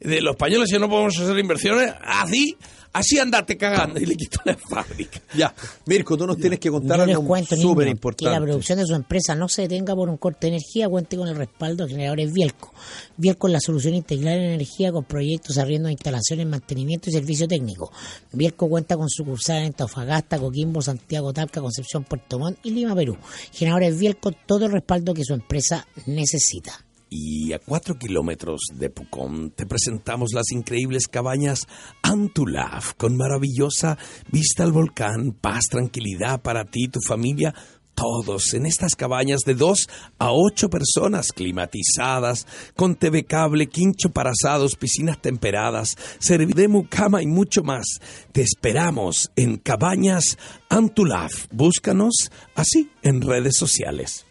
[0.00, 2.56] de los españoles si no podemos hacer inversiones, así,
[2.94, 5.20] así andate cagando y le quitó la fábrica.
[5.36, 5.54] Ya,
[5.84, 8.40] Mirko, tú nos tienes que contar Yo les algo cuento, súper niño, que la importante.
[8.40, 11.36] producción de su empresa no se detenga por un corte de energía, cuente con el
[11.36, 12.72] respaldo de generadores Bielco.
[13.16, 17.46] Bielco es la solución integral en energía con proyectos, arriendo de instalaciones, mantenimiento y servicio
[17.48, 17.92] técnico.
[18.32, 23.16] Bielco cuenta con sucursales en Antofagasta, Coquimbo, Santiago, Talca, Concepción, Puerto Montt y Lima, Perú.
[23.52, 26.83] Generadores Bielco, todo el respaldo que su empresa necesita.
[27.16, 31.68] Y a cuatro kilómetros de Pucón te presentamos las increíbles cabañas
[32.02, 33.96] Antulaf, con maravillosa
[34.32, 37.54] vista al volcán, paz, tranquilidad para ti y tu familia.
[37.94, 44.32] Todos en estas cabañas de dos a ocho personas climatizadas, con TV cable, quincho para
[44.32, 48.00] asados, piscinas temperadas, servicio de mucama y mucho más.
[48.32, 50.36] Te esperamos en Cabañas
[50.68, 51.46] Antulaf.
[51.52, 54.26] Búscanos así en redes sociales.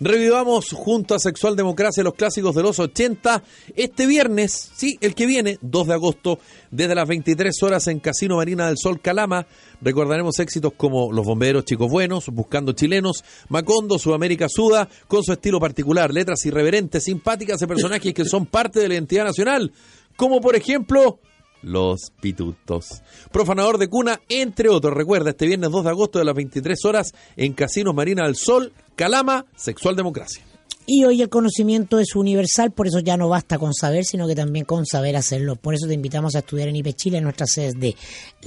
[0.00, 3.42] Revivamos junto a Sexual Democracia los clásicos de los 80
[3.74, 6.38] este viernes, sí, el que viene, 2 de agosto,
[6.70, 9.46] desde las 23 horas en Casino Marina del Sol Calama.
[9.80, 15.60] Recordaremos éxitos como Los Bomberos, Chicos Buenos, Buscando Chilenos, Macondo, Sudamérica Suda, con su estilo
[15.60, 19.72] particular, letras irreverentes, simpáticas de personajes que son parte de la identidad nacional,
[20.16, 21.20] como por ejemplo
[21.62, 23.02] los Pitutos.
[23.32, 24.94] Profanador de cuna, entre otros.
[24.94, 28.72] Recuerda, este viernes 2 de agosto de las 23 horas en Casinos Marina del Sol,
[28.96, 30.42] Calama, Sexual Democracia.
[30.88, 34.36] Y hoy el conocimiento es universal, por eso ya no basta con saber, sino que
[34.36, 35.56] también con saber hacerlo.
[35.56, 37.96] Por eso te invitamos a estudiar en IP Chile, en nuestras sedes de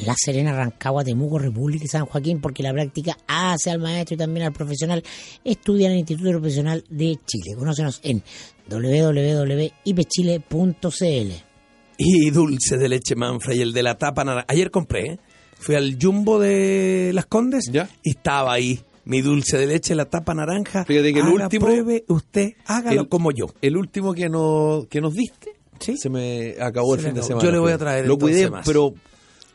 [0.06, 4.18] La Serena, Rancagua, Temuco, República y San Joaquín, porque la práctica hace al maestro y
[4.18, 5.04] también al profesional.
[5.44, 7.56] Estudia en el Instituto Profesional de Chile.
[7.58, 8.24] Conócenos en
[8.70, 9.74] www.ipchile.cl.
[11.98, 14.46] Y dulce de leche Manfred y el de la tapa naranja.
[14.48, 15.20] Ayer compré, ¿eh?
[15.60, 17.90] fui al Jumbo de Las Condes ¿Ya?
[18.02, 18.80] y estaba ahí
[19.10, 20.86] mi dulce de leche, la tapa naranja.
[20.86, 23.48] Fíjate que el Haga, último- pruebe usted, hágalo El- como yo.
[23.62, 25.98] El último que, no, que nos diste, Sí.
[25.98, 27.44] se me acabó el Se fin de semana.
[27.44, 28.66] Yo le voy a traer Lo cuidé, más.
[28.66, 28.94] pero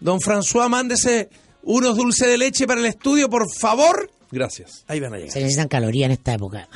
[0.00, 1.30] Don François, mándese
[1.62, 4.10] unos dulces de leche para el estudio, por favor.
[4.30, 4.84] gracias.
[4.88, 5.30] Ahí van a llegar.
[5.32, 6.68] Se necesitan calorías en esta época.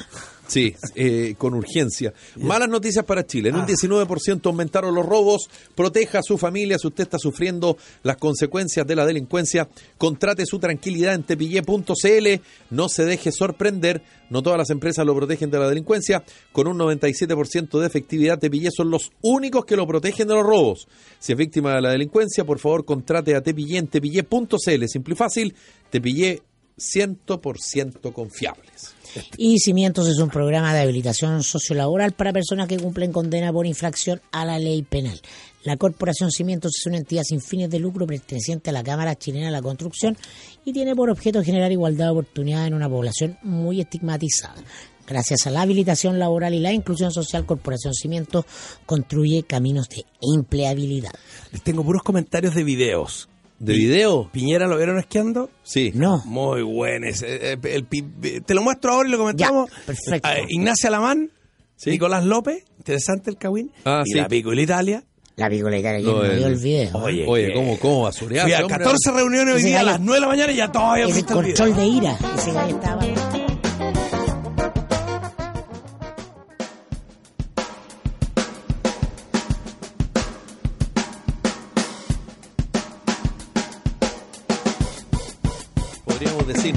[0.48, 2.14] Sí, eh, con urgencia.
[2.36, 3.50] Malas noticias para Chile.
[3.50, 5.50] En un 19% aumentaron los robos.
[5.74, 9.68] Proteja a su familia si usted está sufriendo las consecuencias de la delincuencia.
[9.98, 12.42] Contrate su tranquilidad en tepillé.cl.
[12.70, 14.02] No se deje sorprender.
[14.30, 16.24] No todas las empresas lo protegen de la delincuencia.
[16.52, 20.88] Con un 97% de efectividad, Tepillé son los únicos que lo protegen de los robos.
[21.18, 24.88] Si es víctima de la delincuencia, por favor, contrate a Tepillé en tepillé.cl.
[24.88, 25.54] Simple y fácil.
[25.90, 26.42] Tepillé
[26.78, 28.97] 100% confiables.
[29.36, 34.20] Y Cimientos es un programa de habilitación sociolaboral para personas que cumplen condena por infracción
[34.32, 35.20] a la ley penal.
[35.64, 39.46] La Corporación Cimientos es una entidad sin fines de lucro perteneciente a la Cámara Chilena
[39.46, 40.16] de la Construcción
[40.64, 44.62] y tiene por objeto generar igualdad de oportunidades en una población muy estigmatizada.
[45.06, 48.44] Gracias a la habilitación laboral y la inclusión social, Corporación Cimientos
[48.84, 51.12] construye caminos de empleabilidad.
[51.50, 53.28] Les tengo puros comentarios de videos.
[53.58, 54.30] ¿De video?
[54.32, 55.50] ¿Piñera lo vieron esquiando?
[55.64, 55.90] Sí.
[55.94, 57.06] No, Muy bueno.
[57.08, 58.04] ese, eh, el pi-
[58.46, 59.68] te lo muestro ahora y lo comentamos.
[59.70, 60.28] Ya, perfecto.
[60.28, 61.30] Eh, Ignacia Lamán,
[61.76, 61.90] Sí.
[61.90, 63.70] Nicolás López, interesante el Cawin.
[63.84, 64.18] Ah, y sí.
[64.18, 65.04] la Pico y la Italia.
[65.36, 66.98] la picolaitaria, No, yo no el- vio el video.
[66.98, 68.42] Oye, Oye, que- ¿cómo, cómo basurear?
[68.44, 68.78] Fui a ese hombre?
[68.78, 71.26] 14 reuniones hoy día a las 9 de la mañana y ya todavía Ese el
[71.26, 71.74] control video.
[71.76, 72.18] de ira.
[72.36, 73.27] Ese gallo estaba...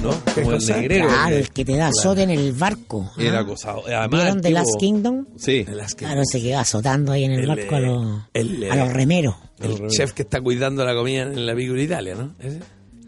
[0.01, 0.11] ¿no?
[0.33, 1.07] ¿Qué Como el negrero.
[1.07, 3.09] Claro, que el que te da azote en el barco.
[3.15, 3.21] ¿ah?
[3.21, 3.83] Era acosado.
[3.85, 5.25] Además, ¿Vieron el The tipo- Last Kingdom?
[5.37, 5.65] Sí.
[5.97, 8.93] Claro, ese que va azotando ahí en el, El, barco a los, el, a los
[8.93, 9.35] remeros.
[9.59, 12.35] El chef que está cuidando la comida en la Pico y la Italia, ¿no?
[12.39, 12.59] Ese.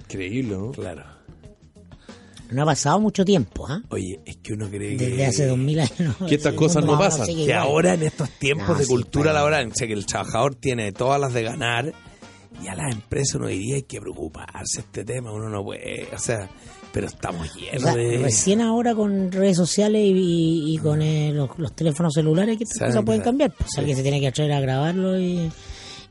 [0.02, 0.72] Increíble, ¿no?
[0.72, 1.04] Claro.
[2.52, 3.82] No ha pasado mucho tiempo, ¿ah?
[3.90, 5.08] Oye, es que uno cree que...
[5.10, 6.16] Desde hace dos mil años.
[6.30, 7.26] Que estas el cosas no pasan.
[7.26, 7.58] que igual.
[7.58, 10.92] ahora en estos tiempos No, de sí, cultura laboral, o sea, que el trabajador tiene
[10.92, 11.92] todas las de ganar
[12.64, 16.20] y a las empresas uno diría hay que preocuparse este tema, uno no puede, o
[16.20, 16.48] sea,
[16.94, 18.18] pero estamos O llenos sea, de...
[18.20, 22.64] recién ahora con redes sociales y, y- y con eh, los, los teléfonos celulares que
[22.64, 23.52] estas cosas pueden cambiar.
[23.52, 25.52] Pues alguien se tiene que atrever a grabarlo y,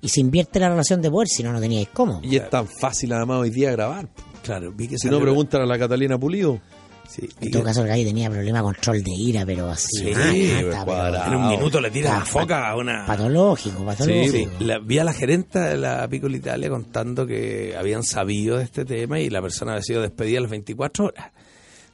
[0.02, 2.20] y se invierte la relación de poder, si no, no teníais cómo.
[2.22, 4.08] Y es tan fácil además hoy día grabar.
[4.42, 6.60] Claro, vi que Si no, preguntan a la Catalina Pulido.
[7.14, 9.98] Sí, En todo caso, el gallo tenía problema con control de ira, pero así.
[9.98, 13.04] Sí, mata, pues, pero- en un minuto le tira Ah, la foca a una...
[13.06, 14.32] Patológico, patológico.
[14.32, 18.64] Sí, la- vi a la gerenta de la Picola Italia contando que habían sabido de
[18.64, 21.32] este tema y la persona había sido despedida a las 24 horas.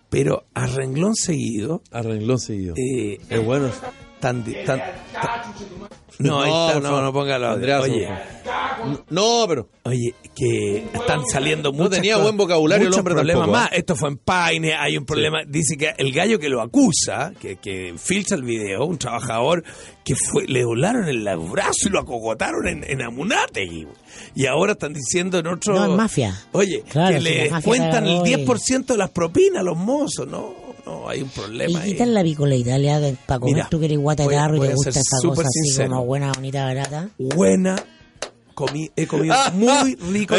[0.09, 2.75] Pero a renglón seguido, A renglón seguido.
[2.77, 3.71] eh, es bueno.
[4.21, 4.79] tan, di- tan-
[5.13, 5.43] tan-
[6.19, 7.03] no, está, no, favor.
[7.03, 8.09] no ponga la Andreazo, Oye.
[9.11, 9.69] No, pero.
[9.85, 13.73] oye, que están saliendo muchas tenía cosas- buen vocabulario el muchos hombre problemas tampoco, más.
[13.73, 13.77] ¿eh?
[13.79, 15.39] Esto fue en Paine, hay un problema.
[15.47, 19.65] Dice que el gallo que lo acusa, que, que filtra el video, un trabajador
[20.05, 23.87] que fue, le volaron el brazo y lo acogotaron en, en Amunategui.
[24.35, 25.75] Y ahora están diciendo en otro.
[25.75, 26.35] No, es mafia.
[26.53, 29.77] Oye, Claro, que si le cuentan el agarró y- 10% de las propinas a los
[29.77, 30.27] mozos.
[30.29, 30.55] No,
[30.89, 31.93] no, hay un Y problema ahí.
[31.93, 34.75] quitar la picola Italia para comer Mira, tú que eres guata de voy y te
[34.75, 35.89] gusta esa súper cosa así sincero.
[35.91, 37.09] como buena, bonita, barata.
[37.19, 37.77] buena.
[38.55, 40.35] Comí, he comido muy rico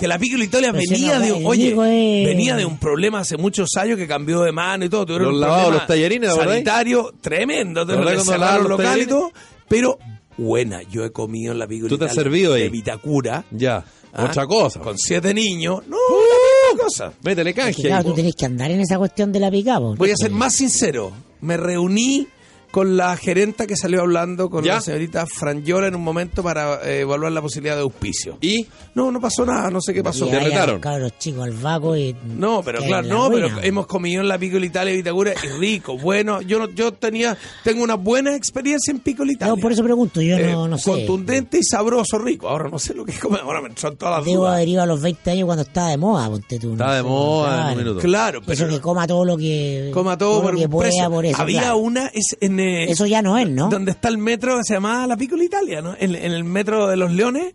[0.00, 3.68] que la Picola Italia venía no, de oye es- venía de un problema hace muchos
[3.76, 6.34] años que cambió de mano y todo tuvieron Los un lavados, problema los tallarines, ¿te
[6.34, 6.52] acordás?
[6.54, 9.32] sanitario tremendo ¿Te acordás tuvieron que cerrar los locales y todo
[9.68, 9.96] pero
[10.36, 12.62] buena yo he comido en la Picola ¿Tú te has servido ahí?
[12.62, 13.84] de Vitacura Ya.
[14.12, 14.24] ¿ah?
[14.24, 14.80] Otra cosa.
[14.80, 16.34] con siete niños no misma
[16.76, 17.82] cosa Métele canje.
[17.82, 19.94] claro, tú tenés que andar en esa cuestión de la pica, po.
[19.96, 22.26] voy a ser más sincero me reuní
[22.72, 24.74] con la gerenta que salió hablando con ¿Ya?
[24.74, 29.12] la señorita Franyola en un momento para eh, evaluar la posibilidad de auspicio Y No,
[29.12, 30.26] no pasó nada, no sé qué pasó.
[30.26, 30.80] Y Te retaron.
[30.80, 34.38] cabros chicos al vago y No, pero claro, no, ruina, pero hemos comido en la
[34.38, 38.90] Picola Italia de Vitacura y rico, bueno, yo no, yo tenía, tengo una buena experiencia
[38.90, 39.54] en Picola Italia.
[39.54, 40.90] No, por eso pregunto, yo Eh, no, no sé.
[40.90, 42.48] Contundente y sabroso, rico.
[42.48, 44.82] Ahora no sé lo que es comer, ahora me entran todas las Debo haber ido
[44.82, 46.68] a los 20 años cuando estaba de moda, ponte tú.
[46.68, 48.00] no Estaba de sé, moda en un minuto.
[48.00, 51.26] Claro, Eso pero que coma todo lo que coma todo, por lo que pueda por
[51.26, 51.40] eso.
[51.40, 51.76] Había claro.
[51.76, 53.68] una, es en, Eso ya no es, ¿no?
[53.68, 55.94] donde está el metro, se llamaba la Picola Italia, ¿no?
[55.98, 57.54] En, en el metro de los Leones.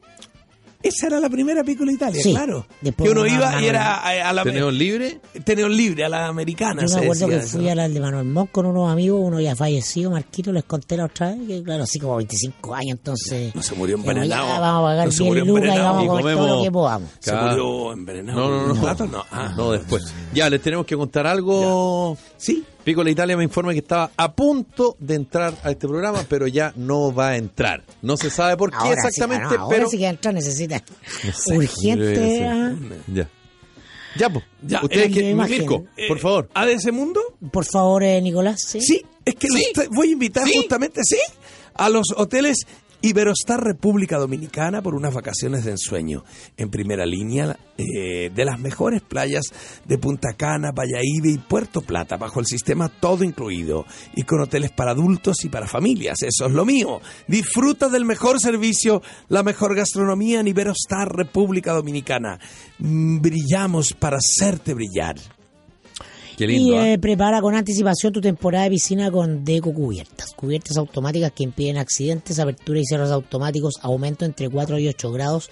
[0.84, 2.32] Esa era la primera Picola Italia, Sí.
[2.32, 2.66] claro.
[2.82, 5.20] Después que uno una- iba y era a, a la tenemos libre.
[5.44, 6.86] Teneos libre, a la americana.
[6.86, 7.58] Yo me acuerdo que eso.
[7.58, 10.96] fui a la de Manuel Montt con unos amigos, uno ya fallecido, Marquito, les conté
[10.96, 13.56] la otra vez, que claro, así como 25 años, entonces...
[13.56, 14.48] No se murió dijimos, envenenado.
[14.50, 15.94] ya, vamos a pagar No se 10 murió lucas y envenenado.
[15.96, 17.10] vamos a Y comer todo lo que podamos.
[17.20, 18.40] Se murió envenenado.
[18.40, 18.74] No, no, no.
[18.76, 19.08] ¿Un plato?
[19.08, 19.24] No.
[19.32, 19.54] Ah.
[19.58, 20.14] No, después.
[20.34, 22.16] Ya, les tenemos que contar algo.
[22.38, 22.64] Sí.
[22.88, 26.48] Pico la Italia me informa que estaba a punto de entrar a este programa, pero
[26.48, 27.84] ya no va a entrar.
[28.02, 29.90] No se sabe por qué Ahora sí, exactamente, ah, no, ahora pero.
[29.90, 30.82] sí que entrar necesita
[31.48, 32.16] Debe urgente...
[32.16, 32.48] ser.
[32.48, 32.76] ah,
[33.14, 33.30] Ya.
[34.16, 34.46] Ya, pues.
[34.62, 35.34] Ya, Ustedes eh, que.
[35.36, 36.50] Mirko, por favor.
[36.54, 37.20] ¿ADC Mundo?
[37.52, 38.80] Por favor, eh, Nicolás, ¿sí?
[38.80, 39.66] Sí, es que Sí.
[39.76, 40.54] los voy a invitar Sí.
[40.56, 41.20] justamente, sí,
[41.74, 42.56] a los hoteles
[43.02, 46.24] Iberostar República Dominicana por unas vacaciones de ensueño.
[46.58, 49.46] En primera línea eh, de las mejores playas
[49.86, 53.86] de Punta Cana, Valladolid y Puerto Plata, bajo el sistema todo incluido.
[54.16, 56.24] Y con hoteles para adultos y para familias.
[56.24, 57.02] Eso es lo mío.
[57.28, 62.40] Disfruta del mejor servicio, la mejor gastronomía en Iberostar República Dominicana.
[62.80, 65.37] Mm, Brillamos para hacerte brillar.
[66.38, 66.76] Qué lindo.
[66.76, 66.94] y ¿ah?
[66.94, 70.34] eh, prepara con anticipación tu temporada de piscina con Deco Cubiertas.
[70.36, 75.50] Cubiertas automáticas que impiden accidentes, apertura y cierres automáticos, aumento entre 4 y 8 grados.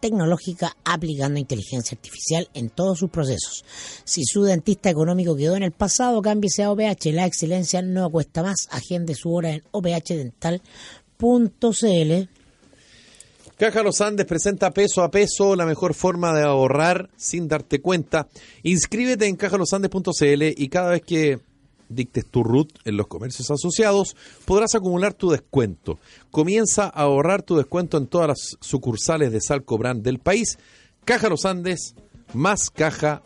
[0.00, 3.64] tecnológica aplicando inteligencia artificial en todos sus procesos.
[4.04, 7.12] Si su dentista económico quedó en el pasado, cámbiese a OVH.
[7.12, 8.66] La excelencia no cuesta más.
[8.70, 10.52] Agende su hora en ovhdental.cl.
[13.60, 18.26] Caja Los Andes presenta peso a peso la mejor forma de ahorrar sin darte cuenta.
[18.62, 21.40] Inscríbete en cajalosandes.cl y cada vez que
[21.90, 25.98] dictes tu RUT en los comercios asociados, podrás acumular tu descuento.
[26.30, 30.58] Comienza a ahorrar tu descuento en todas las sucursales de Salco Brand del país.
[31.04, 31.94] Caja Los Andes,
[32.32, 33.22] más caja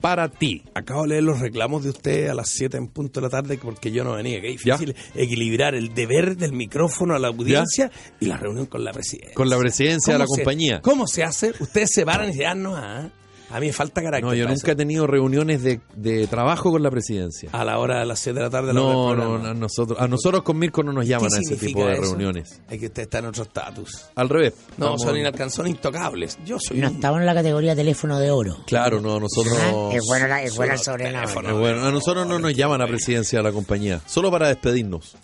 [0.00, 0.62] para ti.
[0.74, 3.58] Acabo de leer los reclamos de usted a las 7 en punto de la tarde
[3.62, 4.40] porque yo no venía.
[4.40, 4.76] Que es Ya.
[4.76, 9.34] difícil equilibrar el deber del micrófono a la audiencia y la reunión con la presidencia.
[9.34, 10.80] Con la presidencia de la ¿Cómo se- compañía.
[10.82, 11.52] ¿Cómo se hace?
[11.60, 13.08] Ustedes se paran y dicen, ah, no, ah,
[13.56, 14.24] a mí me falta carácter.
[14.24, 17.50] No, yo nunca he tenido reuniones de, de trabajo con la presidencia.
[17.52, 18.72] A la hora de las 7 de la tarde.
[18.74, 21.38] la hora No, no, a nosotros, a nosotros con Mirko no nos ¿Qué llaman a
[21.38, 22.02] ese tipo de eso?
[22.02, 22.60] reuniones.
[22.68, 24.06] Es que usted está en otro estatus.
[24.16, 24.54] Al revés.
[24.76, 26.38] No, Estamos- son inalcanzables, intocables.
[26.44, 28.56] Yo soy No un- estamos en la categoría teléfono de oro.
[28.66, 29.56] Claro, no, nosotros...
[29.60, 31.52] Ah, Es bueno, la- es bueno el sobrenombre.
[31.52, 35.16] bueno, a nosotros no nos llaman a presidencia de la compañía, solo para despedirnos.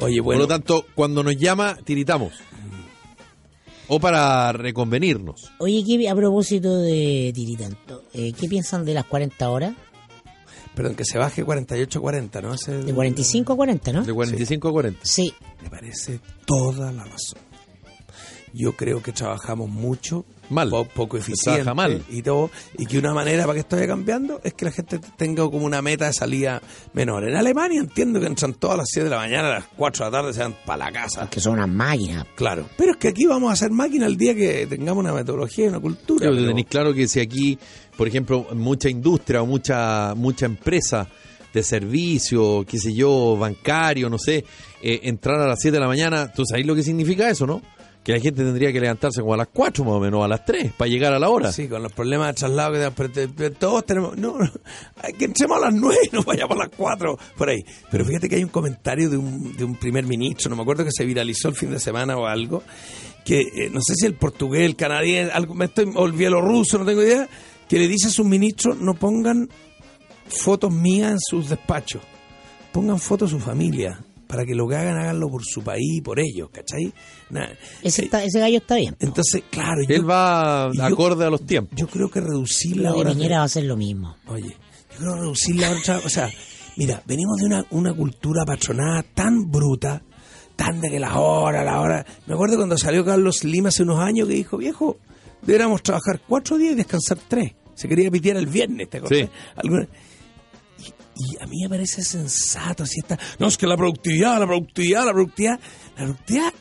[0.00, 2.32] Oye, Por bueno, lo tanto, cuando nos llama, tiritamos.
[3.88, 5.50] O para reconvenirnos.
[5.58, 9.74] Oye, ¿qué- a propósito de Tiritanto, eh, ¿qué piensan de las 40 horas?
[10.74, 12.54] perdón, que se baje 48-40, ¿no?
[12.54, 14.04] Es el- De 45 a 40, ¿no?
[14.04, 15.00] De 45 a 40.
[15.02, 17.40] Sí, Me parece toda la razón.
[18.54, 20.70] Yo creo que trabajamos mucho, Mal.
[20.70, 22.02] po- poco eficiente trabaja mal.
[22.10, 24.98] y todo, y que una manera para que esto vaya cambiando es que la gente
[25.16, 26.60] tenga como una meta de salida
[26.92, 27.28] menor.
[27.28, 30.10] En Alemania entiendo que entran todas las 7 de la mañana, a las 4 de
[30.10, 31.28] la tarde se van para la casa.
[31.30, 32.24] que son unas máquinas.
[32.34, 35.66] Claro, pero es que aquí vamos a hacer máquina el día que tengamos una metodología
[35.66, 36.20] y una cultura.
[36.20, 37.58] Pero pero- tenéis claro que si aquí,
[37.96, 41.08] por ejemplo, mucha industria o mucha, mucha empresa
[41.52, 44.44] de servicio, qué sé yo, bancario, no sé,
[44.82, 47.62] eh, entrar a las 7 de la mañana, ¿tú sabéis lo que significa eso, no?
[48.08, 50.42] Que la gente tendría que levantarse como a las 4 más o menos, a las
[50.42, 51.52] 3, para llegar a la hora.
[51.52, 54.16] Sí, con los problemas de traslado que pero pero todos tenemos.
[54.16, 54.38] No,
[55.02, 57.62] hay que entremos a las nueve, no vayamos a las cuatro, por ahí.
[57.90, 60.86] Pero fíjate que hay un comentario de un, de un primer ministro, no me acuerdo
[60.86, 62.62] que se viralizó el fin de semana o algo,
[63.26, 66.78] que eh, no sé si el portugués, el canadiense, algo, me estoy, o el bielorruso,
[66.78, 67.28] no tengo idea,
[67.68, 69.50] que le dice a sus ministros no pongan
[70.28, 72.00] fotos mías en sus despachos,
[72.72, 74.00] pongan fotos de su familia.
[74.28, 76.92] Para que lo que hagan, háganlo por su país y por ellos, ¿cachai?
[77.82, 78.94] Ese, Eh, está- ese gallo está bien.
[79.00, 81.76] Entonces, claro, yo- Él va yo- acorde a los tiempos.
[81.76, 83.14] yo creo que reducir la de hora.
[83.14, 84.16] de- va a ser lo mismo.
[84.26, 84.50] Oye,
[84.92, 86.00] yo creo reducir la hora.
[86.04, 86.30] O sea,
[86.76, 90.02] mira, venimos de una, una cultura patronada tan bruta,
[90.50, 92.04] estándar, que las horas, la hora.
[92.26, 94.98] Me acuerdo cuando salió Carlos Lima hace unos años que dijo, viejo,
[95.40, 97.52] deberíamos trabajar cuatro días y descansar tres.
[97.74, 99.30] Se quería pitear el viernes, ¿te acuerdas?
[99.62, 99.68] Sí.
[101.18, 103.18] Y, a mí me parece sensato, así está.
[103.38, 105.60] No, es que la productividad, la productividad, la productividad,
[105.96, 106.52] la productividad.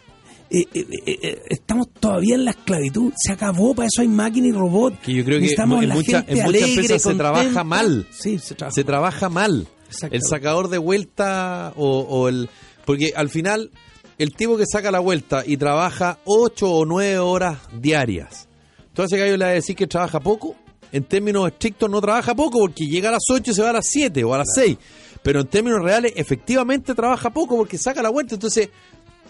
[0.49, 0.85] eh, eh,
[1.21, 3.13] eh, estamos todavía en la esclavitud.
[3.17, 4.99] Se acabó, para eso hay máquina y robot.
[5.01, 8.07] Que yo creo que en, mucha- muchas empresas se trabaja mal.
[8.11, 9.67] Sí, se trabaja se trabaja mal.
[10.11, 12.49] El sacador de vuelta o, o el...
[12.85, 13.71] Porque al final,
[14.17, 18.47] el tipo que saca la vuelta y trabaja ocho o nueve horas diarias.
[18.87, 20.55] Entonces gallo le va a decir que trabaja poco.
[20.91, 23.73] En términos estrictos no trabaja poco porque llega a las 8 y se va a
[23.73, 24.77] las 7 o a las 6.
[25.21, 28.35] Pero en términos reales efectivamente trabaja poco porque saca la vuelta.
[28.35, 28.69] Entonces,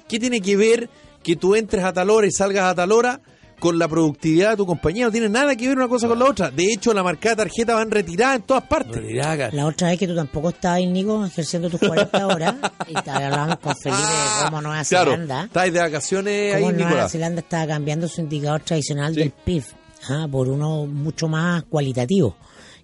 [0.08, 0.90] ¿qué tiene que ver
[1.24, 3.20] que tú entres a tal hora y salgas a tal hora
[3.60, 5.06] con la productividad de tu compañía?
[5.06, 6.52] No tiene nada que ver una cosa con la otra.
[6.52, 8.96] De hecho, la marcada de tarjeta va en retirada en todas partes.
[8.98, 9.50] Retirada.
[9.52, 12.56] La otra vez que tú tampoco estabas, Nico, ejerciendo tus 40 horas
[12.88, 15.44] y te hablábamos con Felipe de cómo Nueva Claro, Zelanda.
[15.46, 17.12] estáis de vacaciones ahí, Nueva Nicolás.
[17.12, 19.20] Zelanda estaba cambiando su indicador tradicional Sí.
[19.22, 19.64] del PIB
[20.10, 22.36] ah, por uno mucho más cualitativo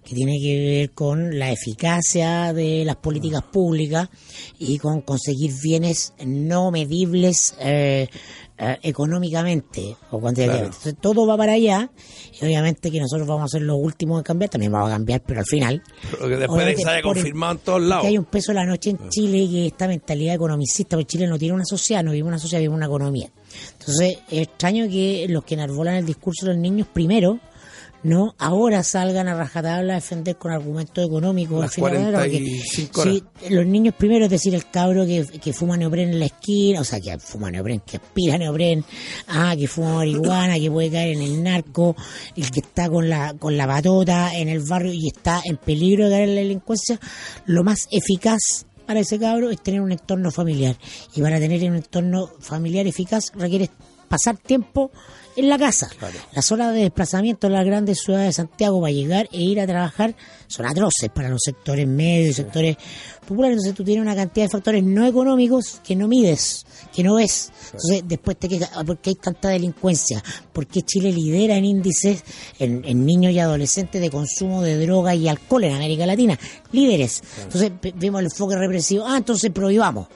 [0.04, 4.10] que tiene que ver con la eficacia de las políticas públicas
[4.58, 8.08] y con conseguir bienes no medibles eh,
[8.56, 10.76] eh, económicamente o cuantitativamente.
[10.76, 11.90] Entonces, todo va para allá
[12.40, 15.22] y obviamente que nosotros vamos a ser los últimos en cambiar, también vamos a cambiar,
[15.26, 15.82] pero al final
[16.20, 18.02] Porque después de que se haya el- confirmado en todos lados.
[18.02, 21.26] que hay un peso de la noche en Chile que esta mentalidad economicista, porque Chile
[21.26, 23.28] no tiene una sociedad, no vive una sociedad, vive una economía.
[23.78, 27.38] Entonces, es extraño que los que enarbolan el discurso de los niños primero,
[28.04, 31.60] no ahora salgan a rajatabla a defender con argumentos económicos.
[31.60, 33.14] Las al fin de cuentas, porque 45 horas.
[33.14, 36.80] si los niños primero, es decir, el cabro que, que fuma neopren en la esquina,
[36.80, 38.84] o sea, que fuma neopren, que aspira neopren,
[39.28, 41.96] ah, que fuma marihuana, que puede caer en el narco,
[42.36, 46.04] el que está con la, con la patota en el barrio y está en peligro
[46.04, 47.00] de caer en la delincuencia,
[47.46, 50.76] lo más eficaz para ese cabro es tener un entorno familiar.
[51.14, 53.70] Y para tener un entorno familiar eficaz requiere
[54.08, 54.90] pasar tiempo
[55.36, 55.88] en la casa.
[56.32, 59.66] Las horas de desplazamiento en las grandes ciudades de Santiago para llegar e ir a
[59.66, 60.14] trabajar
[60.46, 62.76] son atroces para los sectores medios y sectores
[63.26, 63.54] populares.
[63.56, 66.64] Entonces tú tienes una cantidad de factores no económicos que no mides,
[66.94, 67.50] que no ves.
[67.66, 70.22] Entonces después te quejas, "Ah, ¿por qué hay tanta delincuencia?
[70.52, 72.22] ¿Por qué Chile lidera en índices
[72.58, 76.38] en, en niños y adolescentes de consumo de droga y alcohol en América Latina?
[76.72, 77.22] Líderes.
[77.42, 79.04] Entonces ve- vemos el enfoque represivo.
[79.06, 80.06] Ah, entonces prohibamos.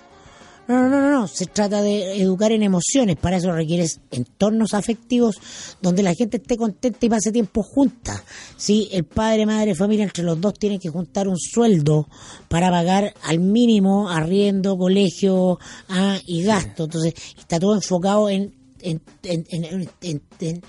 [0.68, 1.26] No, no, no, no, no.
[1.28, 3.16] Se trata de educar en emociones.
[3.16, 5.36] Para eso requieres entornos afectivos
[5.80, 8.22] donde la gente esté contenta y pase tiempo junta.
[8.58, 12.06] Sí, el padre, madre, familia, entre los dos tienen que juntar un sueldo
[12.48, 15.58] para pagar al mínimo arriendo, colegio
[15.88, 16.84] ah, y gasto.
[16.84, 18.52] Entonces, está todo enfocado en,
[18.82, 20.62] en, en, en-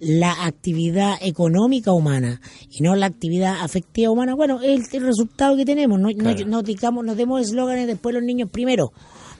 [0.00, 4.34] la actividad económica humana y no la actividad afectiva humana.
[4.34, 5.98] Bueno, es el, el resultado que tenemos.
[5.98, 8.92] No, no, no digamos, nos demos eslóganes después los niños primero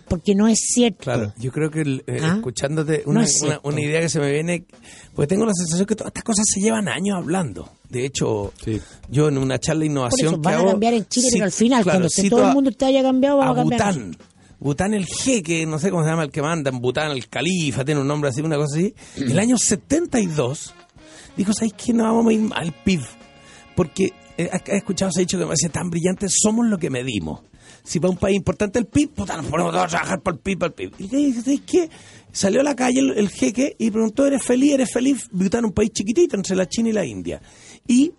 [0.09, 1.05] porque no es cierto.
[1.05, 2.35] Claro, yo creo que el- eh, ¿Ah?
[2.37, 3.69] escuchándote No una, es una- cierto.
[3.69, 4.67] una idea que se me viene,
[5.15, 7.71] pues tengo la sensación que todas estas cosas se llevan años hablando.
[7.89, 8.81] De hecho, Sí.
[9.11, 11.33] yo en una charla de Por innovación eso que van a cambiar en Chile, ci-
[11.33, 13.57] pero al final, claro, cuando esté todo a- el mundo te haya cambiado, a vamos
[13.59, 13.95] a cambiar.
[13.95, 14.17] Bután.
[14.61, 17.85] Bután el jeque, no sé cómo se llama el que manda, en Bután el califa,
[17.85, 18.95] tiene un nombre así, una cosa así.
[19.17, 20.73] El año 72
[21.37, 21.93] dijo, ¿sabéis qué?
[21.93, 23.01] No vamos a ir al PIB.
[23.75, 26.91] Porque eh, he escuchado, se ha dicho que me parece tan brillante, somos lo que
[26.91, 27.41] medimos.
[27.85, 30.41] Si para un país importante el PIB, puta, nos ponemos todos a trabajar para el
[30.41, 30.93] PIB, para el PIB.
[30.99, 31.91] Y le dije, ¿sabéis qué?
[32.33, 34.73] Salió a la calle el, jeque y preguntó, ¿eres feliz?
[34.73, 35.29] ¿Eres feliz?
[35.31, 37.43] Bután, un país chiquitito entre la China y la India.
[37.87, 38.13] Y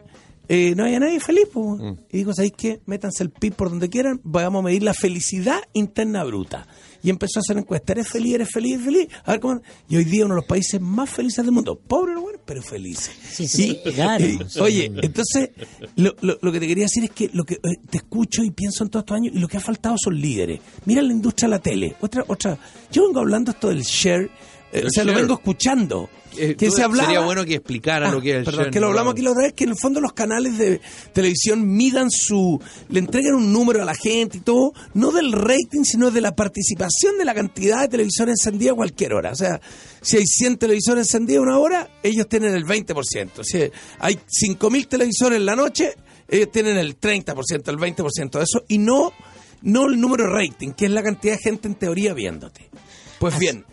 [0.48, 1.46] eh, no había nadie feliz.
[1.52, 1.78] po.
[2.12, 2.82] Y dijo, ¿sabéis qué?
[2.86, 6.68] Métanse el PIB por donde quieran, vamos a medir la felicidad interna bruta.
[7.04, 8.34] Y empezó a hacer encuestas, ¿eres feliz?
[8.36, 8.74] ¿Eres feliz?
[8.74, 9.08] ¿Eres feliz?
[9.26, 9.62] A ver cómo...
[9.88, 11.76] Y hoy día uno de los países más felices del mundo.
[11.80, 13.12] Pobre, bueno, pero felices.
[13.32, 14.26] Sí, sí, Y- claro.
[14.26, 15.52] y- oye, entonces,
[15.98, 18.50] lo, lo- lo que te quería decir es que lo que eh, te escucho y
[18.50, 20.60] pienso en todos estos años, y lo que ha faltado son líderes.
[20.86, 21.96] Mira la industria de la tele.
[22.02, 22.58] Otra, otra.
[22.92, 24.32] Yo vengo hablando esto del share,
[24.72, 25.22] El o sea, lo share.
[25.22, 26.10] vengo escuchando.
[26.38, 27.08] Eh, que se hablaba.
[27.08, 28.92] Sería bueno que explicara Ah, lo que es el perdón, share, que lo ¿no?
[28.92, 30.82] hablamos aquí la otra vez, que en el fondo los canales de
[31.14, 35.84] televisión midan su, le entregan un número a la gente y todo, no del rating,
[35.84, 39.32] sino de la participación de la cantidad de televisores encendidos a cualquier hora.
[39.32, 39.62] O sea,
[40.02, 43.44] si hay 100 televisores encendidos una hora, ellos tienen el 20%.
[43.44, 43.60] Si
[44.00, 45.94] hay 5.000 televisores en la noche,
[46.28, 49.14] ellos tienen el 30%, el 20% de eso, y no,
[49.62, 52.70] no el número rating, que es la cantidad de gente en teoría viéndote.
[53.20, 53.64] Pues bien,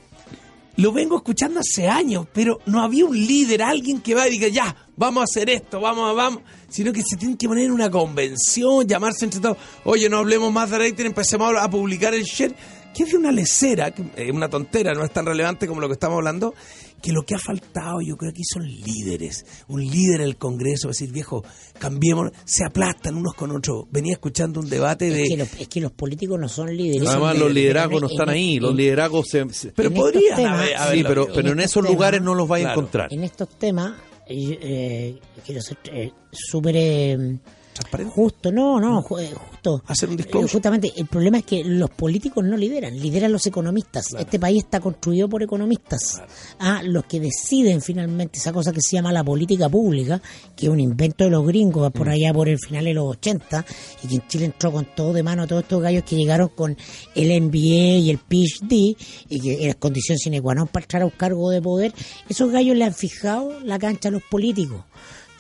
[0.77, 4.49] lo vengo escuchando hace años, pero no había un líder, alguien que va y diga,
[4.49, 7.91] ya, vamos a hacer esto, vamos, vamos, sino que se tienen que poner en una
[7.91, 12.55] convención, llamarse entre todos, oye, no hablemos más de rating, empecemos a publicar el share,
[12.95, 13.93] que es de una lecera,
[14.33, 16.55] una tontera, no es tan relevante como lo que estamos hablando,
[17.03, 19.45] que lo que ha faltado yo creo que aquí son líderes.
[19.69, 21.45] Un líder en el Congreso, decir, viejo,
[21.79, 23.87] cambiemos, se aplastan unos con otros.
[23.91, 25.23] Venía escuchando un debate de...
[25.25, 27.09] Es que, los, es que los políticos no son líderes.
[27.09, 28.61] Además, son los liderazgos no están en- ahí.
[28.61, 29.49] Los en- liderazgos se...
[29.53, 32.65] se- pero podrían temas- haber, sí, pero, pero en esos temas- lugares no los vais
[32.65, 32.81] a Claro.
[32.81, 33.13] encontrar.
[33.13, 33.93] En estos temas,
[34.29, 37.39] eh, eh, quiero ser eh, súper eh,
[37.73, 38.13] Transparente.
[38.15, 38.53] justo.
[38.53, 39.83] No, no, ju- eh, justo.
[39.87, 40.53] Hacer un Eh, disclosure.
[40.53, 44.07] Justamente, el problema es que los políticos no lideran, lideran los economistas.
[44.19, 46.21] Este país está construido por economistas.
[46.59, 50.21] Ah, los que deciden finalmente esa cosa que se llama la política pública,
[50.55, 53.65] que es un invento de los gringos por allá por el final de los 80,
[54.05, 56.49] y que en Chile entró con todo de mano a todos estos gallos que llegaron
[56.49, 56.77] con
[57.15, 58.97] el MBA y el PhD,
[59.29, 61.95] y que era condición sine qua non para entrar a un cargo de poder.
[62.29, 64.85] Esos gallos le han fijado la cancha a los políticos.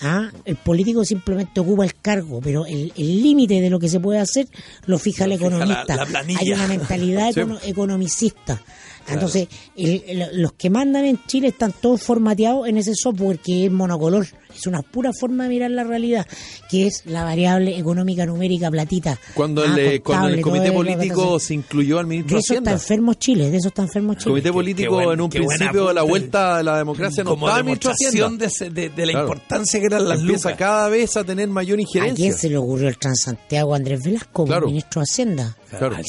[0.02, 4.18] Ah, el político simplemente ocupa el cargo, pero el límite de lo que se puede
[4.18, 4.48] hacer
[4.86, 5.96] lo fija el Lo fija la- economista.
[5.96, 6.24] la.
[6.40, 7.40] Hay una mentalidad Sí.
[7.40, 7.58] econo-
[9.08, 13.66] Entonces, el- el- los que mandan en Chile están todos formateados en ese software que
[13.66, 14.26] es monocolor.
[14.54, 16.26] Es una pura forma de mirar la realidad,
[16.70, 19.18] que es la variable económica numérica platita.
[19.34, 22.52] Cuando, Ah, el, eh, cuando el comité político se incluyó al De ministro de eso
[22.54, 22.72] está Hacienda.
[22.72, 24.30] enfermo Chile, de eso está enfermo El Chile.
[24.30, 27.30] comité Qué- político qué buen- en un principio de la vuelta a la democracia no
[27.30, 28.74] como el ministro demostración Hacienda.
[28.74, 29.26] de, de- de la Claro.
[29.28, 30.58] importancia que eran las Empieza lucas.
[30.58, 32.14] cada vez a tener mayor ¿A injerencia.
[32.16, 34.66] quién se le ocurrió el Transantiago Andrés Velasco, Claro.
[34.66, 35.56] ministro de Hacienda?
[35.78, 35.96] Claro.
[35.96, 36.04] Al.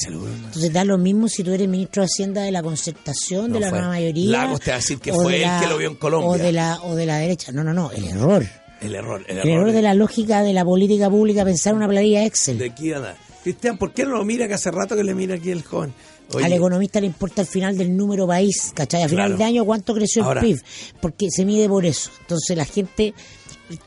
[0.45, 3.59] Entonces da lo mismo si tú eres ministro de Hacienda de la concertación, No de
[3.61, 3.79] la fue.
[3.79, 4.31] nueva mayoría.
[4.31, 6.29] Lagos te va a decir que o fue de él que lo vio en Colombia.
[6.29, 7.51] O de, la, o de la derecha.
[7.51, 8.45] No, no, no, el error.
[8.81, 9.23] El error.
[9.27, 12.57] El El error de la lógica de la política pública pensar una planilla Excel.
[12.57, 13.17] de aquí a nada.
[13.43, 15.93] Cristian, ¿por qué no lo mira que hace rato que le mira aquí el joven?
[16.33, 19.03] Oye, Al economista le importa el final del número país, ¿cachai?
[19.03, 19.37] A final Claro.
[19.37, 20.61] de año cuánto creció Ahora- el PIB,
[21.01, 22.09] porque se mide por eso.
[22.21, 23.13] Entonces la gente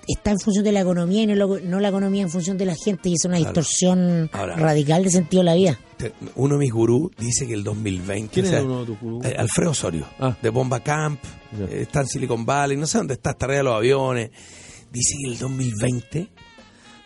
[0.06, 2.64] está en función de la economía y no, lo- no la economía en función de
[2.66, 5.78] la gente y es una distorsión Ahora- radical de sentido de la vida.
[5.96, 8.32] te- uno de mis gurús dice que el 2020...
[8.32, 9.24] ¿Quién o sea, es uno de tus gurús?
[9.24, 10.36] eh, Alfredo Osorio, Ah.
[10.42, 11.20] de Bomba Camp,
[11.58, 11.64] Ya.
[11.64, 14.30] eh, está en Silicon Valley, no sé dónde está, está arriba de los aviones.
[14.92, 16.28] Dice que el 2020,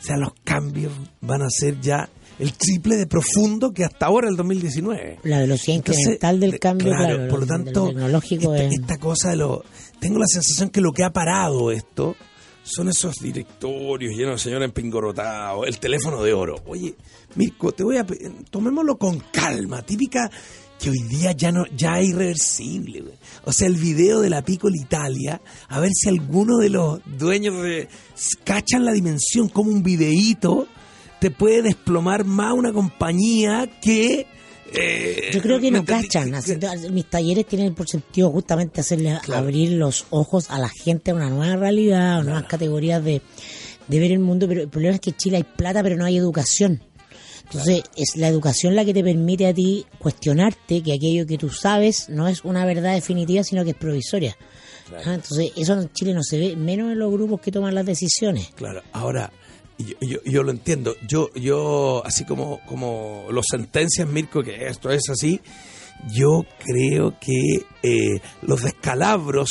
[0.01, 2.09] o sea, los cambios van a ser ya
[2.39, 5.19] el triple de profundo que hasta ahora el 2019.
[5.25, 8.81] La velocidad Entonces, incremental del de- cambio, claro, por lo tanto, tecnológico esta, es...
[8.81, 9.63] esta cosa de lo...
[10.01, 12.17] Tengo la sensación que lo que ha parado esto
[12.63, 16.57] son esos directorios llenos de señores empingorotados, el teléfono de oro.
[16.67, 16.95] Oye,
[17.35, 18.07] Mirko, te voy a...
[18.51, 20.31] Tomémoslo con calma, típica
[20.81, 23.19] que hoy día ya no ya es irreversible.
[23.45, 27.63] O sea, el video de la Piccolo Italia, a ver si alguno de los dueños
[27.63, 27.89] de,
[28.45, 30.67] cachan la dimensión como un videíto
[31.21, 34.27] te puede desplomar más una compañía que...
[34.73, 36.35] eh, Yo creo que no cachan.
[36.35, 39.43] Haciendo- mis talleres tienen por sentido justamente hacerle Claro.
[39.43, 43.21] abrir los ojos a la gente a una nueva realidad, a nuevas categorías de,
[43.89, 44.47] de ver el mundo.
[44.49, 46.83] Pero el problema es que en Chile hay plata, pero no hay educación.
[47.45, 51.49] Entonces, es la educación la que te permite a ti cuestionarte que aquello que tú
[51.51, 54.37] sabes no es una verdad definitiva, sino que es provisoria.
[55.05, 57.87] Ah, Entonces, eso en Chile no se ve, menos en los grupos que toman las
[57.87, 58.51] decisiones.
[58.55, 59.33] Claro, ahora
[59.85, 60.95] yo, yo, yo lo entiendo.
[61.07, 65.41] Yo, yo así como, como lo sentencias, Mirko, que esto es así,
[66.13, 69.51] yo creo que eh, los descalabros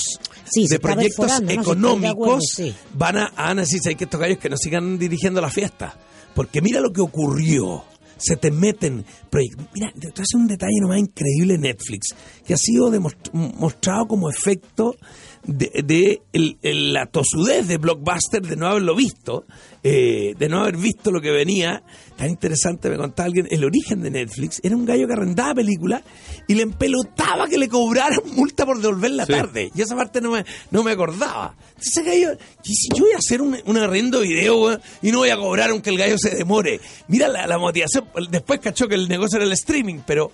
[0.52, 2.74] Sí, de proyectos económicos sí.
[2.94, 5.96] van a, a decir, hay que estos gallos que no sigan dirigiendo la fiesta.
[6.34, 7.84] Porque mira lo que ocurrió.
[8.18, 9.66] Se te meten proyectos.
[9.74, 12.10] Mira, te hacer un detalle nomás increíble Netflix,
[12.46, 12.92] que ha sido
[13.34, 14.98] mostrado como efecto
[15.46, 19.46] de, de el- el- la tosudez de Blockbuster de no haberlo visto,
[19.84, 21.82] eh, de no haber visto lo que venía.
[22.18, 26.02] Tan interesante, me contaba alguien, el origen de Netflix era un gallo que arrendaba películas
[26.48, 29.32] y le empelotaba que le cobraran multa por devolver la Sí.
[29.32, 29.72] tarde.
[29.74, 31.56] Y esa parte no me, no me acordaba.
[31.70, 35.20] Entonces ese gallo, y si yo voy a hacer un, un arrendo video y no
[35.20, 36.82] voy a cobrar aunque el gallo se demore.
[37.08, 38.06] Mira la, la motivación.
[38.30, 40.32] Después cachó que el negocio era el streaming, pero...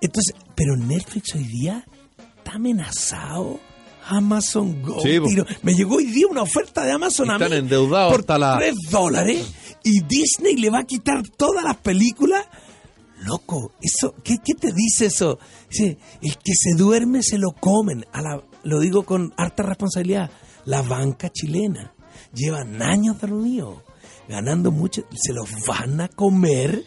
[0.00, 1.84] Entonces, pero Netflix hoy día
[2.38, 3.58] está amenazado.
[4.06, 5.00] Amazon Go.
[5.00, 5.26] Sí, po.
[5.26, 5.44] tiro.
[5.62, 8.56] Me llegó hoy día una oferta de Amazon a Están mí endeudados por hasta la-
[8.58, 9.52] 3 dólares
[9.82, 12.44] y Disney le va a quitar todas las películas.
[13.22, 15.38] Loco, eso, ¿qué, qué te dice eso?
[15.70, 18.04] Dice, el que se duerme se lo comen.
[18.12, 20.30] A la, lo digo con harta responsabilidad.
[20.66, 21.94] La banca chilena.
[22.34, 23.82] Llevan años de reunido,
[24.28, 25.04] ganando mucho.
[25.14, 26.84] Se los van a comer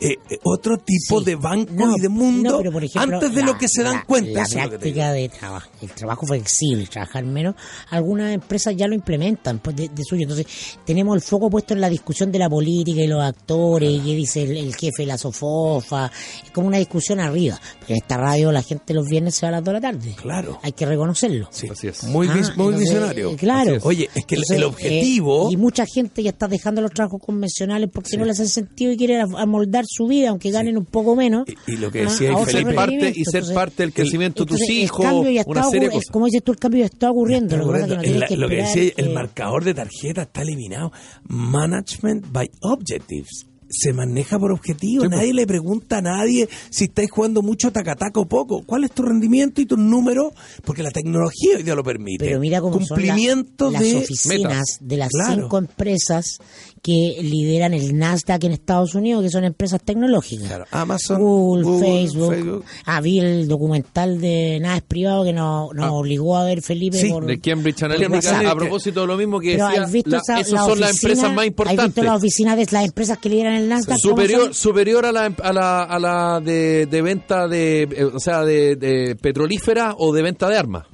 [0.00, 1.24] eh, eh, otro tipo Sí.
[1.26, 3.68] de banco No, y de mundo no, pero por ejemplo, antes de la- lo que
[3.68, 4.40] se dan la- cuenta.
[4.54, 7.54] La práctica de trabajo, el trabajo flexible, trabajar menos,
[7.90, 10.22] algunas empresas ya lo implementan pues, de, de suyo.
[10.22, 10.46] Entonces,
[10.84, 14.14] tenemos el foco puesto en la discusión de la política y los actores, y qué
[14.14, 16.10] dice el, el jefe de la sofofa.
[16.44, 17.58] Es como una discusión arriba.
[17.78, 19.80] Porque en esta radio la gente los viernes se va a las 2 de la
[19.80, 20.14] tarde.
[20.20, 20.58] Claro.
[20.62, 21.48] Hay que reconocerlo.
[21.50, 22.04] Sí, Así es.
[22.04, 23.30] Muy, vis- Ah, muy entonces, visionario.
[23.30, 23.74] eh, claro.
[23.76, 23.84] Es.
[23.84, 25.48] Oye, es que el- Entonces, el objetivo.
[25.48, 28.92] eh, y mucha gente ya está dejando los trabajos convencionales porque no les hace sentido
[28.92, 31.46] y quiere amoldarse su vida, aunque ganen un poco menos.
[31.66, 33.92] Y- y lo que a- decía otro ser Felipe, parte, y ser Entonces, parte del
[33.92, 35.06] crecimiento de tus entonces, hijos,
[35.46, 36.00] una serie de.
[36.10, 37.56] Como dices tú, el cambio ya está ocurriendo.
[37.56, 40.92] Lo que no la- que lo que decía, el que- marcador de tarjeta está eliminado.
[41.28, 43.46] Management by objectives.
[43.68, 45.02] Se maneja por objetivos.
[45.02, 45.18] Sí, pues.
[45.18, 48.62] nadie le pregunta a nadie si estáis jugando mucho tacataca o poco.
[48.64, 50.32] ¿Cuál es tu rendimiento y tus números?
[50.64, 52.24] Porque la tecnología hoy día lo permite.
[52.26, 54.64] Pero mira cómo Cumplimiento son la- de las oficinas metas.
[54.80, 55.42] de las Claro.
[55.42, 56.38] cinco empresas
[56.86, 60.46] que lideran el Nasdaq en Estados Unidos, que son empresas tecnológicas.
[60.46, 62.30] Claro, Amazon, Google, Google, Facebook.
[62.34, 62.64] Facebook.
[62.84, 65.92] Ah, vi el documental de Nada es privado que nos, nos Ah.
[65.92, 69.54] obligó a ver Felipe Sí, por, de Cambridge Analytica a propósito de lo mismo que
[69.54, 72.04] Pero decía, has visto la- esa- esas la son las empresas más ¿Has visto importantes.
[72.04, 73.98] las oficinas de las empresas que lideran el Nasdaq?
[74.00, 78.20] ¿Cómo superior superior a la a la, a la de, de venta de eh, o
[78.20, 80.86] sea de, de petrolífera o de venta de armas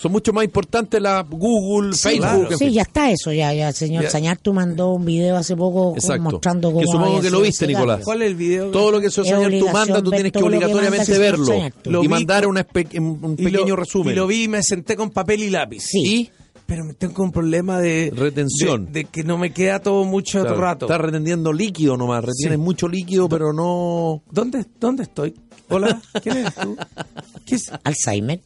[0.00, 2.50] son mucho más importantes la Google Sí, Facebook claro.
[2.52, 3.32] en sí, ya está eso.
[3.32, 4.10] Ya, ya el señor Ya.
[4.10, 6.22] Sañartu mandó un video hace poco Exacto.
[6.22, 8.00] mostrando cómo Que supongo que lo viste, Nicolás.
[8.02, 8.70] ¿Cuál es el video?
[8.70, 11.96] todo lo que Es señor tú obligación manda tú tienes que obligatoriamente el verlo y
[12.02, 12.66] vi mandar una
[12.98, 15.50] un un Y lo- pequeño resumen Y lo vi y me senté con papel y
[15.50, 15.80] lápiz.
[15.82, 15.98] Sí.
[16.02, 16.30] ¿Y?
[16.66, 18.86] Pero me tengo un problema de Retención.
[18.86, 20.86] De, de que no me queda todo mucho Claro, rato.
[20.86, 22.62] Estás reteniendo líquido nomás, retienes Sí.
[22.62, 24.22] mucho líquido, pero no.
[24.30, 25.34] ¿Dónde, ¿Dónde estoy?
[25.70, 26.76] Hola, ¿quién eres tú?
[27.46, 27.70] ¿Qué es?
[27.84, 28.40] Alzheimer.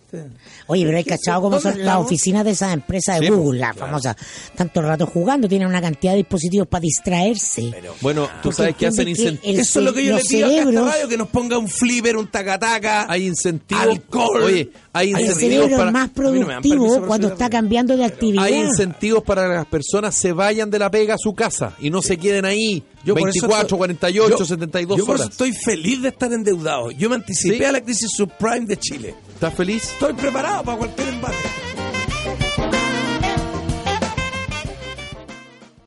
[0.66, 3.60] Oye, pero hay cachado cómo ¿Dónde son las oficinas de esas empresas de Sí, Google,
[3.60, 4.16] las famosas.
[4.54, 7.72] Tanto rato jugando, tienen una cantidad de dispositivos para distraerse.
[8.00, 9.58] Bueno, tú sabes que hacen incentivos.
[9.60, 11.68] Eso es lo que yo le pido a esta cerebros- radio, que nos ponga un
[11.68, 13.06] flipper, un tacataca.
[13.10, 13.82] Hay incentivos.
[13.84, 14.42] Alcohol.
[14.44, 15.88] Oye, hay Hay El incentivos cerebro para.
[15.88, 18.44] es más a no productivo cuando está cambiando de actividad.
[18.44, 21.90] Hay incentivos para que las personas se vayan de la pega a su casa y
[21.90, 25.22] no se queden ahí Yo por eso 24, estoy- 48, yo- 72 yo por eso
[25.24, 25.32] horas.
[25.32, 26.90] estoy feliz de estar endeudado.
[26.90, 27.64] Yo me anticipé ¿Sí?
[27.64, 29.14] a la crisis subprime de Chile.
[29.34, 29.84] ¿Estás feliz?
[29.92, 31.36] Estoy preparado para cualquier embate.